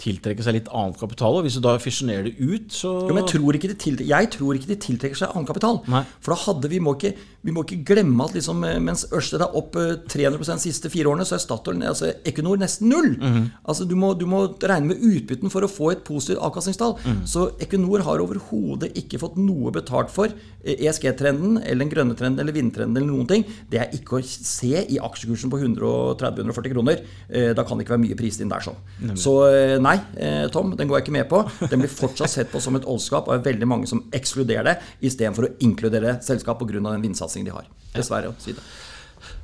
tiltrekke 0.00 0.44
seg 0.44 0.58
litt 0.58 0.68
annen 0.72 0.96
kapital. 0.98 1.38
Og 1.38 1.46
hvis 1.46 1.56
du 1.56 1.62
da 1.64 1.76
fusjonerer 1.80 2.28
det 2.28 2.34
ut, 2.36 2.68
så 2.74 2.92
jo, 3.06 3.14
men 3.14 3.22
jeg 3.22 3.36
tror 3.36 3.56
ikke 3.56 3.70
de, 3.72 3.94
jeg 4.10 4.30
tror 4.34 4.58
ikke 4.58 4.70
de 4.72 4.78
tiltrekker 4.82 5.20
seg 5.22 5.32
annen 5.32 5.48
kapital. 5.48 5.80
Nei. 5.90 6.02
For 6.20 6.34
da 6.34 6.40
hadde 6.42 6.70
vi 6.72 6.80
må 6.82 6.96
ikke, 6.98 7.14
vi 7.46 7.54
må 7.54 7.64
ikke 7.64 7.80
glemme 7.92 8.26
at 8.26 8.36
liksom, 8.36 8.64
eh, 8.68 8.76
mens 8.82 9.06
Ørsted 9.14 9.44
er 9.44 9.56
opp 9.56 9.78
300 10.12 10.42
de 10.42 10.58
siste 10.66 10.90
fire 10.92 11.12
årene, 11.12 11.26
så 11.28 11.38
er 11.38 11.44
Statoil, 11.44 11.80
altså 11.88 12.10
Equinor 12.28 12.60
nesten 12.60 12.90
null. 12.92 13.14
Mm 13.16 13.32
-hmm. 13.32 13.46
Altså 13.64 13.84
du 13.88 13.96
må, 13.96 14.12
du 14.14 14.26
må, 14.26 14.46
regne 14.62 14.88
med 14.88 15.00
utbytten 15.00 15.50
for 15.50 15.62
å 15.62 15.70
få 15.70 15.90
et 15.92 16.04
positivt 16.04 16.38
avkastningstall. 16.38 16.96
Mm. 17.04 17.26
Så 17.26 17.50
Equinor 17.60 18.02
har 18.02 18.20
overhodet 18.20 18.92
ikke 18.94 19.18
fått 19.18 19.36
noe 19.36 19.70
betalt 19.70 20.10
for 20.10 20.28
ESG-trenden 20.64 21.62
eller 21.62 21.84
den 21.84 21.90
grønne 21.90 22.16
trenden 22.16 22.40
eller 22.40 22.52
vindtrenden 22.52 22.96
eller 22.96 23.12
noen 23.12 23.26
ting. 23.26 23.44
Det 23.70 23.78
er 23.80 23.94
ikke 23.94 24.18
å 24.18 24.22
se 24.22 24.84
i 24.88 24.98
aksjekursen 24.98 25.50
på 25.50 25.58
130-140 25.58 26.72
kroner. 26.72 27.00
Eh, 27.28 27.54
da 27.54 27.64
kan 27.64 27.78
det 27.78 27.86
ikke 27.86 27.96
være 27.96 28.06
mye 28.08 28.18
prist 28.18 28.40
inn 28.40 28.48
der 28.48 28.64
sånn. 28.64 28.76
Så 29.16 29.34
eh, 29.48 29.78
nei, 29.86 29.96
eh, 30.20 30.46
Tom, 30.52 30.74
den 30.76 30.90
går 30.90 31.00
jeg 31.00 31.06
ikke 31.06 31.16
med 31.16 31.28
på. 31.30 31.42
Den 31.70 31.82
blir 31.82 31.92
fortsatt 31.92 32.32
sett 32.32 32.50
på 32.52 32.62
som 32.62 32.76
et 32.78 32.88
oldskap, 32.88 33.28
og 33.28 33.36
er 33.36 33.46
veldig 33.46 33.68
mange 33.70 33.90
som 33.90 34.02
ekskluderer 34.14 34.72
det, 34.72 34.76
istedenfor 35.06 35.48
å 35.48 35.54
inkludere 35.66 36.18
selskap 36.26 36.60
pga. 36.60 36.82
den 36.82 37.06
vindsatsingen 37.06 37.48
de 37.48 37.56
har. 37.56 37.70
Dessverre 37.94 38.32
å 38.32 38.36
si 38.42 38.52
det. 38.56 38.64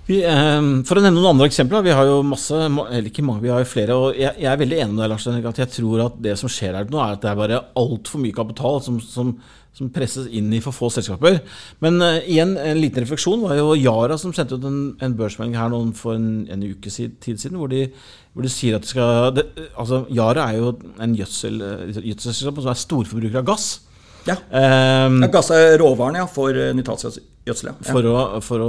Vi, 0.07 0.19
eh, 0.27 0.61
for 0.89 0.99
å 0.99 1.03
nevne 1.03 1.21
noen 1.21 1.37
andre 1.37 1.49
eksempler. 1.49 1.85
Vi 1.87 1.95
har 1.95 2.09
jo 2.09 2.23
masse, 2.27 2.59
eller 2.59 3.09
ikke 3.09 3.25
mange, 3.25 3.45
vi 3.45 3.53
har 3.53 3.63
jo 3.63 3.71
flere. 3.71 3.97
og 3.97 4.19
Jeg, 4.19 4.35
jeg 4.43 4.51
er 4.51 4.61
veldig 4.61 4.81
enig 4.83 4.95
med 4.97 5.05
deg, 5.05 5.11
Lars. 5.15 5.27
at 5.27 5.63
Jeg 5.63 5.75
tror 5.79 6.07
at 6.07 6.23
det 6.23 6.37
som 6.39 6.51
skjer 6.51 6.75
her 6.75 6.91
nå, 6.91 6.99
er 6.99 7.17
at 7.17 7.23
det 7.23 7.31
er 7.31 7.39
bare 7.39 7.65
altfor 7.79 8.23
mye 8.23 8.35
kapital 8.35 8.83
som, 8.83 8.99
som, 9.01 9.37
som, 9.77 9.91
presses 9.93 10.29
inn 10.31 10.53
i 10.53 10.61
for 10.65 10.77
få 10.77 10.91
selskaper. 10.93 11.41
Men 11.85 12.01
uh, 12.05 12.21
igjen, 12.21 12.57
en 12.61 12.81
liten 12.81 13.05
refleksjon 13.05 13.45
var 13.45 13.57
jo 13.59 13.77
Yara 13.79 14.19
som 14.21 14.35
sendte 14.37 14.59
ut 14.59 14.67
en, 14.69 14.81
en 15.03 15.17
børsmelding 15.19 15.57
her 15.59 15.73
noen 15.73 15.95
for 15.97 16.19
en, 16.19 16.45
en 16.53 16.67
uke 16.67 16.93
tid 16.93 17.39
siden, 17.41 17.57
hvor 17.61 17.73
de, 17.73 17.87
hvor 18.33 18.47
de 18.47 18.53
sier 18.53 18.77
at 18.77 18.85
de 18.85 18.93
skal 18.93 19.33
det, 19.37 19.47
altså 19.73 20.05
Yara 20.13 20.51
er 20.51 20.61
jo 20.61 20.75
en 21.03 21.17
gjødsel, 21.17 21.63
eh, 21.63 22.03
gjødselselskap 22.11 22.61
som 22.61 22.75
er 22.75 22.85
storforbruker 22.85 23.43
av 23.43 23.49
gass. 23.53 23.73
Ja. 24.29 24.39
Um, 25.07 25.21
ja 25.25 25.29
gass 25.33 25.51
er 25.55 25.77
råvaren 25.83 26.21
ja, 26.21 26.27
for 26.31 26.57
nitratgjødsel. 26.77 27.25
Ja. 27.43 27.55
For, 27.83 28.07
for, 28.47 28.63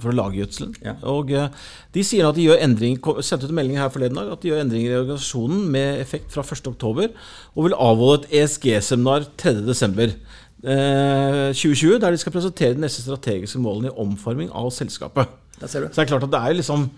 for, 0.00 0.08
å, 0.08 0.14
lage 0.16 0.40
gjødselen. 0.40 0.72
Ja. 0.80 0.94
Og 1.12 1.28
uh, 1.36 1.50
De 1.92 2.04
sier 2.06 2.24
at 2.24 2.38
de 2.38 2.46
gjør 2.46 2.62
endringer 2.64 3.20
sendte 3.20 3.44
ut 3.44 3.52
en 3.52 3.58
melding 3.58 3.80
her 3.80 3.92
forleden 3.92 4.16
dag, 4.16 4.30
at 4.32 4.44
de 4.44 4.48
gjør 4.48 4.62
endringer 4.62 4.94
i 4.94 5.00
organisasjonen 5.02 5.66
med 5.74 6.00
effekt 6.00 6.32
fra 6.32 6.44
1.10, 6.46 7.10
og 7.52 7.66
vil 7.66 7.76
avholde 7.76 8.22
et 8.22 8.38
ESG-seminar 8.40 9.28
3.12. 9.42 10.16
Uh, 10.58 11.52
2020, 11.52 11.98
der 12.00 12.16
de 12.16 12.22
skal 12.22 12.34
presentere 12.34 12.78
de 12.78 12.86
neste 12.86 13.04
strategiske 13.04 13.60
målene 13.62 13.92
i 13.92 13.98
omforming 14.00 14.48
av 14.56 14.72
selskapet. 14.74 15.28
Så 15.60 15.84
det 15.84 16.00
er 16.00 16.08
klart 16.08 16.24
at 16.24 16.32
det 16.32 16.40
er 16.40 16.58
liksom 16.62 16.88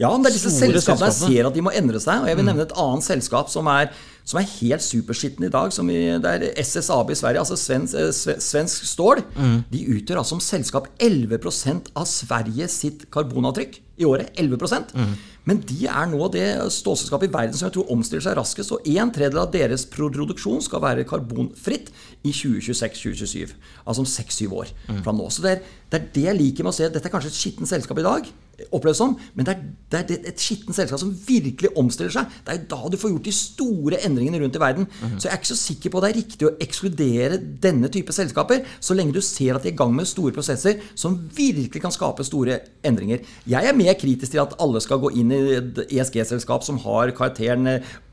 ja, 0.00 0.08
men 0.08 0.22
det 0.24 0.30
er 0.30 0.36
disse 0.38 0.52
selskapene 0.54 1.10
jeg 1.10 1.16
ser 1.18 1.46
at 1.50 1.56
de 1.56 1.62
må 1.64 1.72
endre 1.76 2.00
seg. 2.00 2.22
Og 2.22 2.30
jeg 2.30 2.38
vil 2.38 2.46
mm. 2.46 2.48
nevne 2.48 2.64
et 2.64 2.78
annet 2.80 3.04
selskap 3.04 3.50
som 3.52 3.68
er, 3.68 3.90
som 4.30 4.40
er 4.40 4.48
helt 4.60 4.84
superskitten 4.84 5.46
i 5.46 5.52
dag. 5.52 5.72
Som 5.74 5.90
i, 5.90 5.98
det 6.22 6.32
er 6.32 6.62
SSAB 6.62 7.12
i 7.12 7.18
Sverige, 7.18 7.42
altså 7.42 7.58
svensk, 7.58 7.98
eh, 7.98 8.38
svensk 8.38 8.88
stål. 8.92 9.24
Mm. 9.36 9.60
De 9.72 9.84
utgjør 9.96 10.22
altså 10.22 10.38
som 10.38 10.44
selskap 10.44 10.88
11% 11.02 11.92
av 11.98 12.08
Sveriges 12.08 12.80
sitt 12.84 13.08
karbonavtrykk 13.12 13.80
i 14.00 14.08
året. 14.08 14.32
11 14.40 14.58
mm. 14.96 15.14
Men 15.48 15.62
de 15.66 15.86
er 15.88 16.10
nå 16.10 16.28
det 16.32 16.46
stålselskapet 16.74 17.30
i 17.30 17.32
verden 17.32 17.56
som 17.56 17.68
jeg 17.68 17.76
tror 17.78 17.92
omstiller 17.94 18.24
seg 18.24 18.36
raskest. 18.38 18.74
Og 18.76 18.90
en 18.92 19.12
tredjedel 19.14 19.42
av 19.44 19.52
deres 19.54 19.86
produksjon 19.92 20.62
skal 20.64 20.84
være 20.84 21.06
karbonfritt 21.08 21.90
i 22.24 22.34
2026-2027. 22.34 23.56
Altså 23.84 24.04
om 24.04 24.10
6-7 24.10 24.44
år 24.50 24.74
mm. 24.88 25.02
fra 25.06 25.16
nå. 25.16 25.30
Så 25.32 25.44
det 25.46 25.56
er, 25.56 25.66
det 25.90 26.00
er, 26.00 26.12
det 26.16 26.28
jeg 26.28 26.40
liker 26.40 26.66
med 26.66 26.74
å 26.74 26.78
se. 26.80 26.90
Dette 26.92 27.10
er 27.10 27.14
kanskje 27.14 27.32
et 27.34 27.40
skittent 27.40 27.72
selskap 27.72 28.00
i 28.00 28.06
dag 28.06 28.32
oppleves 28.74 29.00
som. 29.00 29.14
Men 29.34 29.46
det 29.46 29.54
er, 29.54 29.62
det 29.92 30.00
er 30.00 30.28
et 30.30 30.42
skittent 30.42 30.76
selskap 30.76 31.00
som 31.00 31.12
virkelig 31.26 31.72
omstiller 31.78 32.12
seg. 32.14 32.32
Det 32.44 32.52
er 32.52 32.60
jo 32.60 32.68
da 32.72 32.92
du 32.92 32.98
får 33.00 33.14
gjort 33.14 33.28
de 33.28 33.34
store 33.34 34.00
endringene 34.06 34.40
rundt 34.42 34.58
i 34.58 34.62
verden. 34.62 34.88
Mm. 35.00 35.16
Så 35.16 35.28
jeg 35.28 35.32
er 35.32 35.40
ikke 35.40 35.52
så 35.52 35.58
sikker 35.60 35.92
på 35.92 36.00
at 36.00 36.06
det 36.06 36.10
er 36.10 36.18
riktig 36.20 36.48
å 36.48 36.52
ekskludere 36.66 37.40
denne 37.62 37.90
type 37.92 38.14
selskaper, 38.14 38.64
så 38.82 38.96
lenge 38.96 39.16
du 39.16 39.22
ser 39.24 39.56
at 39.56 39.64
de 39.64 39.72
er 39.72 39.76
i 39.76 39.80
gang 39.80 39.94
med 39.96 40.08
store 40.08 40.34
prosesser 40.36 40.80
som 40.98 41.16
virkelig 41.36 41.82
kan 41.82 41.94
skape 41.94 42.26
store 42.26 42.60
endringer. 42.86 43.24
Jeg 43.48 43.70
er 43.70 43.76
mer 43.76 43.89
kritisk 43.98 44.34
til 44.34 44.42
at 44.42 44.54
alle 44.62 44.80
skal 44.84 45.00
gå 45.02 45.10
inn 45.18 45.34
i 45.34 45.40
et 45.58 45.82
ESG-selskap 45.88 46.64
som 46.66 46.78
har 46.84 47.12
karakteren 47.16 47.66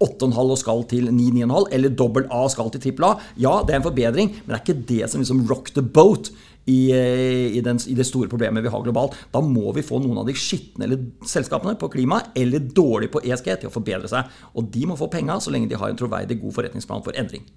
8,5 0.03 0.38
og 0.41 0.60
skal 0.62 0.84
til 0.89 1.10
9-9,5, 1.12 1.69
eller 1.77 1.96
dobbel 1.98 2.27
A 2.31 2.44
og 2.48 2.53
skal 2.53 2.74
til 2.74 2.83
trippel 2.87 3.09
A. 3.09 3.16
Ja, 3.37 3.59
det 3.66 3.75
er 3.75 3.81
en 3.81 3.90
forbedring, 3.90 4.35
men 4.40 4.53
det 4.53 4.57
er 4.57 4.66
ikke 4.66 4.87
det 4.94 5.09
som 5.11 5.24
liksom 5.24 5.46
rock 5.50 5.74
the 5.75 5.83
boat 5.85 6.31
i, 6.68 6.92
i, 6.92 7.61
den, 7.63 7.79
i, 7.87 7.96
det 7.96 8.05
store 8.07 8.29
problemet 8.31 8.66
vi 8.66 8.72
har 8.72 8.83
globalt. 8.83 9.16
Da 9.31 9.42
må 9.44 9.72
vi 9.75 9.85
få 9.87 10.01
noen 10.03 10.20
av 10.20 10.27
de 10.27 10.35
skitne 10.35 10.90
selskapene 11.27 11.77
på 11.79 11.90
klima 11.94 12.20
eller 12.35 12.59
dårlig 12.59 13.11
på 13.13 13.24
ESG 13.24 13.53
til 13.53 13.72
å 13.72 13.74
forbedre 13.74 14.11
seg. 14.11 14.27
Og 14.59 14.68
de 14.74 14.83
må 14.90 15.00
få 15.00 15.09
penga 15.11 15.40
så 15.44 15.53
lenge 15.53 15.72
de 15.72 15.79
har 15.79 15.94
en 15.94 16.00
troverdig, 16.00 16.42
god 16.42 16.57
forretningsplan 16.59 17.05
for 17.05 17.16
endring. 17.18 17.48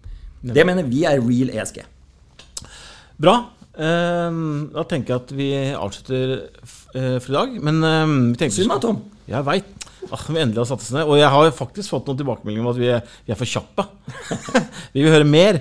Det 0.41 0.65
mener 0.65 0.87
vi 0.89 1.03
er 1.09 1.21
real 1.21 1.51
ESG. 1.53 1.83
Bra. 3.21 3.35
Ehm, 3.79 4.71
da 4.75 4.85
tenker 4.89 5.15
jeg 5.15 5.23
at 5.23 5.35
vi 5.37 5.51
avslutter 5.79 6.33
eh, 6.41 7.19
for 7.21 7.31
i 7.31 7.37
dag. 7.37 7.61
Men 7.63 7.85
ehm, 7.87 8.17
vi 8.33 8.41
tenker 8.41 8.57
Synd 8.57 8.73
meg, 8.73 8.83
Tom. 8.83 9.05
Jeg 9.31 9.47
veit. 9.47 9.77
Ah, 10.09 10.25
vi 10.27 10.41
endelig 10.41 10.63
har 10.63 10.71
satt 10.73 10.83
oss 10.83 10.95
ned. 10.97 11.07
Og 11.07 11.21
jeg 11.21 11.31
har 11.31 11.53
faktisk 11.55 11.93
fått 11.95 12.09
noen 12.09 12.19
tilbakemeldinger 12.19 12.67
om 12.67 12.73
at 12.73 12.81
vi 12.81 12.91
er, 12.91 13.15
vi 13.27 13.35
er 13.35 13.39
for 13.39 13.51
kjappe. 13.51 13.87
vi 14.95 15.05
vil 15.05 15.15
høre 15.15 15.29
mer. 15.29 15.61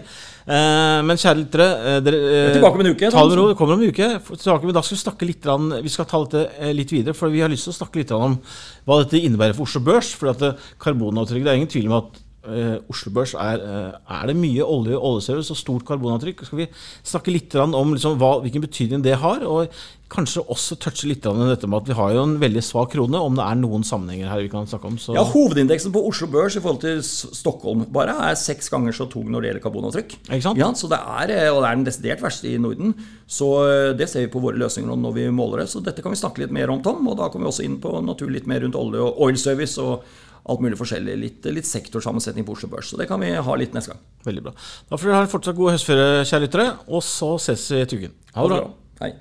Eh, 0.50 1.00
men 1.06 1.20
kjære 1.20 1.38
lyttere 1.44 1.66
eh, 1.78 1.98
dere, 2.02 2.20
eh, 2.26 2.54
Tilbake 2.56 2.80
om 2.80 2.84
en 2.86 2.92
uke. 2.96 3.12
Ta 3.14 3.26
det 3.30 3.38
ro, 3.38 3.50
det 3.52 3.58
kommer 3.60 3.78
om 3.78 3.84
en 3.84 3.92
uke. 3.94 4.08
Da 4.32 4.58
skal 4.58 4.96
vi 4.96 5.02
snakke 5.04 5.28
litt, 5.30 5.46
vi 5.84 5.94
skal 5.94 6.08
ta 6.10 6.24
dette 6.24 6.72
litt 6.74 6.94
videre, 6.96 7.14
for 7.18 7.30
vi 7.34 7.44
har 7.44 7.52
lyst 7.52 7.68
til 7.68 7.76
å 7.76 7.80
snakke 7.82 8.02
litt 8.02 8.16
om 8.16 8.40
hva 8.88 9.04
dette 9.04 9.22
innebærer 9.22 9.58
for 9.58 9.70
Oslo 9.70 9.84
Børs. 9.86 10.16
For 10.18 10.32
at 10.34 10.42
karbonavtrykket, 10.82 11.46
det 11.46 11.54
er 11.54 11.62
ingen 11.62 11.72
tvil 11.76 11.92
om 11.92 12.00
at 12.00 12.24
Uh, 12.50 12.92
Oslo 12.92 13.14
Børs 13.16 13.36
er, 13.38 13.62
uh, 13.62 14.00
er, 14.18 14.28
det 14.30 14.38
mye 14.40 14.66
olje 14.66 14.98
og 14.98 15.06
oljeservice 15.14 15.54
og 15.54 15.62
stort 15.62 15.86
karbonavtrykk. 15.88 16.44
Skal 16.48 16.64
vi 16.64 16.70
snakke 17.04 17.34
litt 17.34 17.56
om 17.60 17.94
liksom, 17.94 18.20
hva, 18.22 18.38
hvilken 18.44 18.66
betydning 18.66 19.06
det 19.06 19.20
har? 19.22 19.46
Og 19.48 19.70
kanskje 20.10 20.42
også 20.50 20.78
touche 20.82 21.08
litt 21.10 21.26
om 21.30 21.38
dette 21.46 21.68
med 21.70 21.84
at 21.84 21.90
vi 21.92 21.98
har 21.98 22.14
jo 22.16 22.24
en 22.26 22.36
veldig 22.42 22.62
svak 22.66 22.94
krone, 22.96 23.20
om 23.22 23.36
det 23.38 23.46
er 23.46 23.58
noen 23.60 23.86
sammenhenger 23.86 24.32
her 24.32 24.42
vi 24.42 24.50
kan 24.52 24.68
snakke 24.70 24.90
om. 24.90 24.98
Så. 25.02 25.14
Ja, 25.18 25.24
Hovedindeksen 25.30 25.94
på 25.94 26.02
Oslo 26.10 26.30
Børs 26.34 26.58
i 26.58 26.64
forhold 26.64 26.82
til 26.82 27.02
Stockholm 27.06 27.86
bare 27.94 28.16
er 28.30 28.40
seks 28.40 28.72
ganger 28.74 28.96
så 28.96 29.06
tung 29.12 29.30
når 29.30 29.46
det 29.46 29.52
gjelder 29.52 29.66
karbonavtrykk. 29.68 30.16
Ikke 30.26 30.46
sant? 30.48 30.62
Ja, 30.62 30.72
så 30.78 30.90
det 30.92 31.00
er, 31.00 31.36
eh, 31.36 31.52
Og 31.54 31.62
det 31.62 31.70
er 31.70 31.78
den 31.78 31.86
desidert 31.86 32.24
verste 32.26 32.50
i 32.50 32.58
Norden. 32.58 32.96
Så 33.28 33.50
eh, 33.68 33.98
det 33.98 34.10
ser 34.10 34.26
vi 34.26 34.34
på 34.34 34.42
våre 34.42 34.58
løsninger 34.58 34.98
når 34.98 35.14
vi 35.20 35.28
måler 35.30 35.64
det. 35.64 35.70
Så 35.70 35.84
dette 35.86 36.02
kan 36.02 36.16
vi 36.16 36.22
snakke 36.22 36.42
litt 36.42 36.56
mer 36.56 36.74
om, 36.74 36.82
Tom. 36.82 37.06
Og 37.08 37.18
da 37.20 37.30
kommer 37.30 37.48
vi 37.48 37.54
også 37.54 37.68
inn 37.68 37.78
på 37.82 37.94
naturlig 38.02 38.42
litt 38.42 38.50
mer 38.50 38.66
rundt 38.66 38.80
olje 38.80 39.06
og 39.06 39.22
oil 39.22 39.38
service. 39.38 39.78
og 39.78 40.02
alt 40.50 40.64
mulig 40.66 40.80
forskjellig. 40.80 41.18
Litt, 41.22 41.50
litt 41.54 41.70
sektorsammensetning 41.70 42.48
på 42.48 42.58
Oslo 42.58 42.72
Børs. 42.72 42.92
Så 42.92 43.00
det 43.00 43.10
kan 43.12 43.22
vi 43.24 43.32
ha 43.34 43.58
litt 43.60 43.78
neste 43.78 43.94
gang. 43.94 44.04
Veldig 44.28 44.46
bra. 44.50 44.56
Da 44.90 44.98
får 44.98 45.12
dere 45.12 45.22
ha 45.22 45.28
en 45.28 45.34
fortsatt 45.36 45.60
god 45.60 45.76
høstferie, 45.78 46.28
kjære 46.30 46.46
lyttere. 46.48 46.70
Og 46.90 47.06
så 47.06 47.36
ses 47.46 47.70
vi 47.74 47.86
til 47.86 48.06
uken. 48.06 48.20
Ha 48.36 48.48
det 48.48 48.62
bra. 48.62 48.70
Hei. 49.04 49.14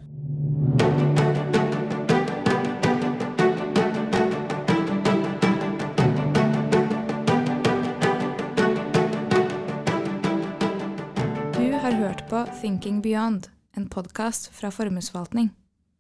på 12.28 12.46
Thinking 12.60 13.02
Beyond, 13.02 13.48
en 13.76 13.88
podkast 13.88 14.50
fra 14.52 14.70
Formuesforvaltning. 14.70 15.48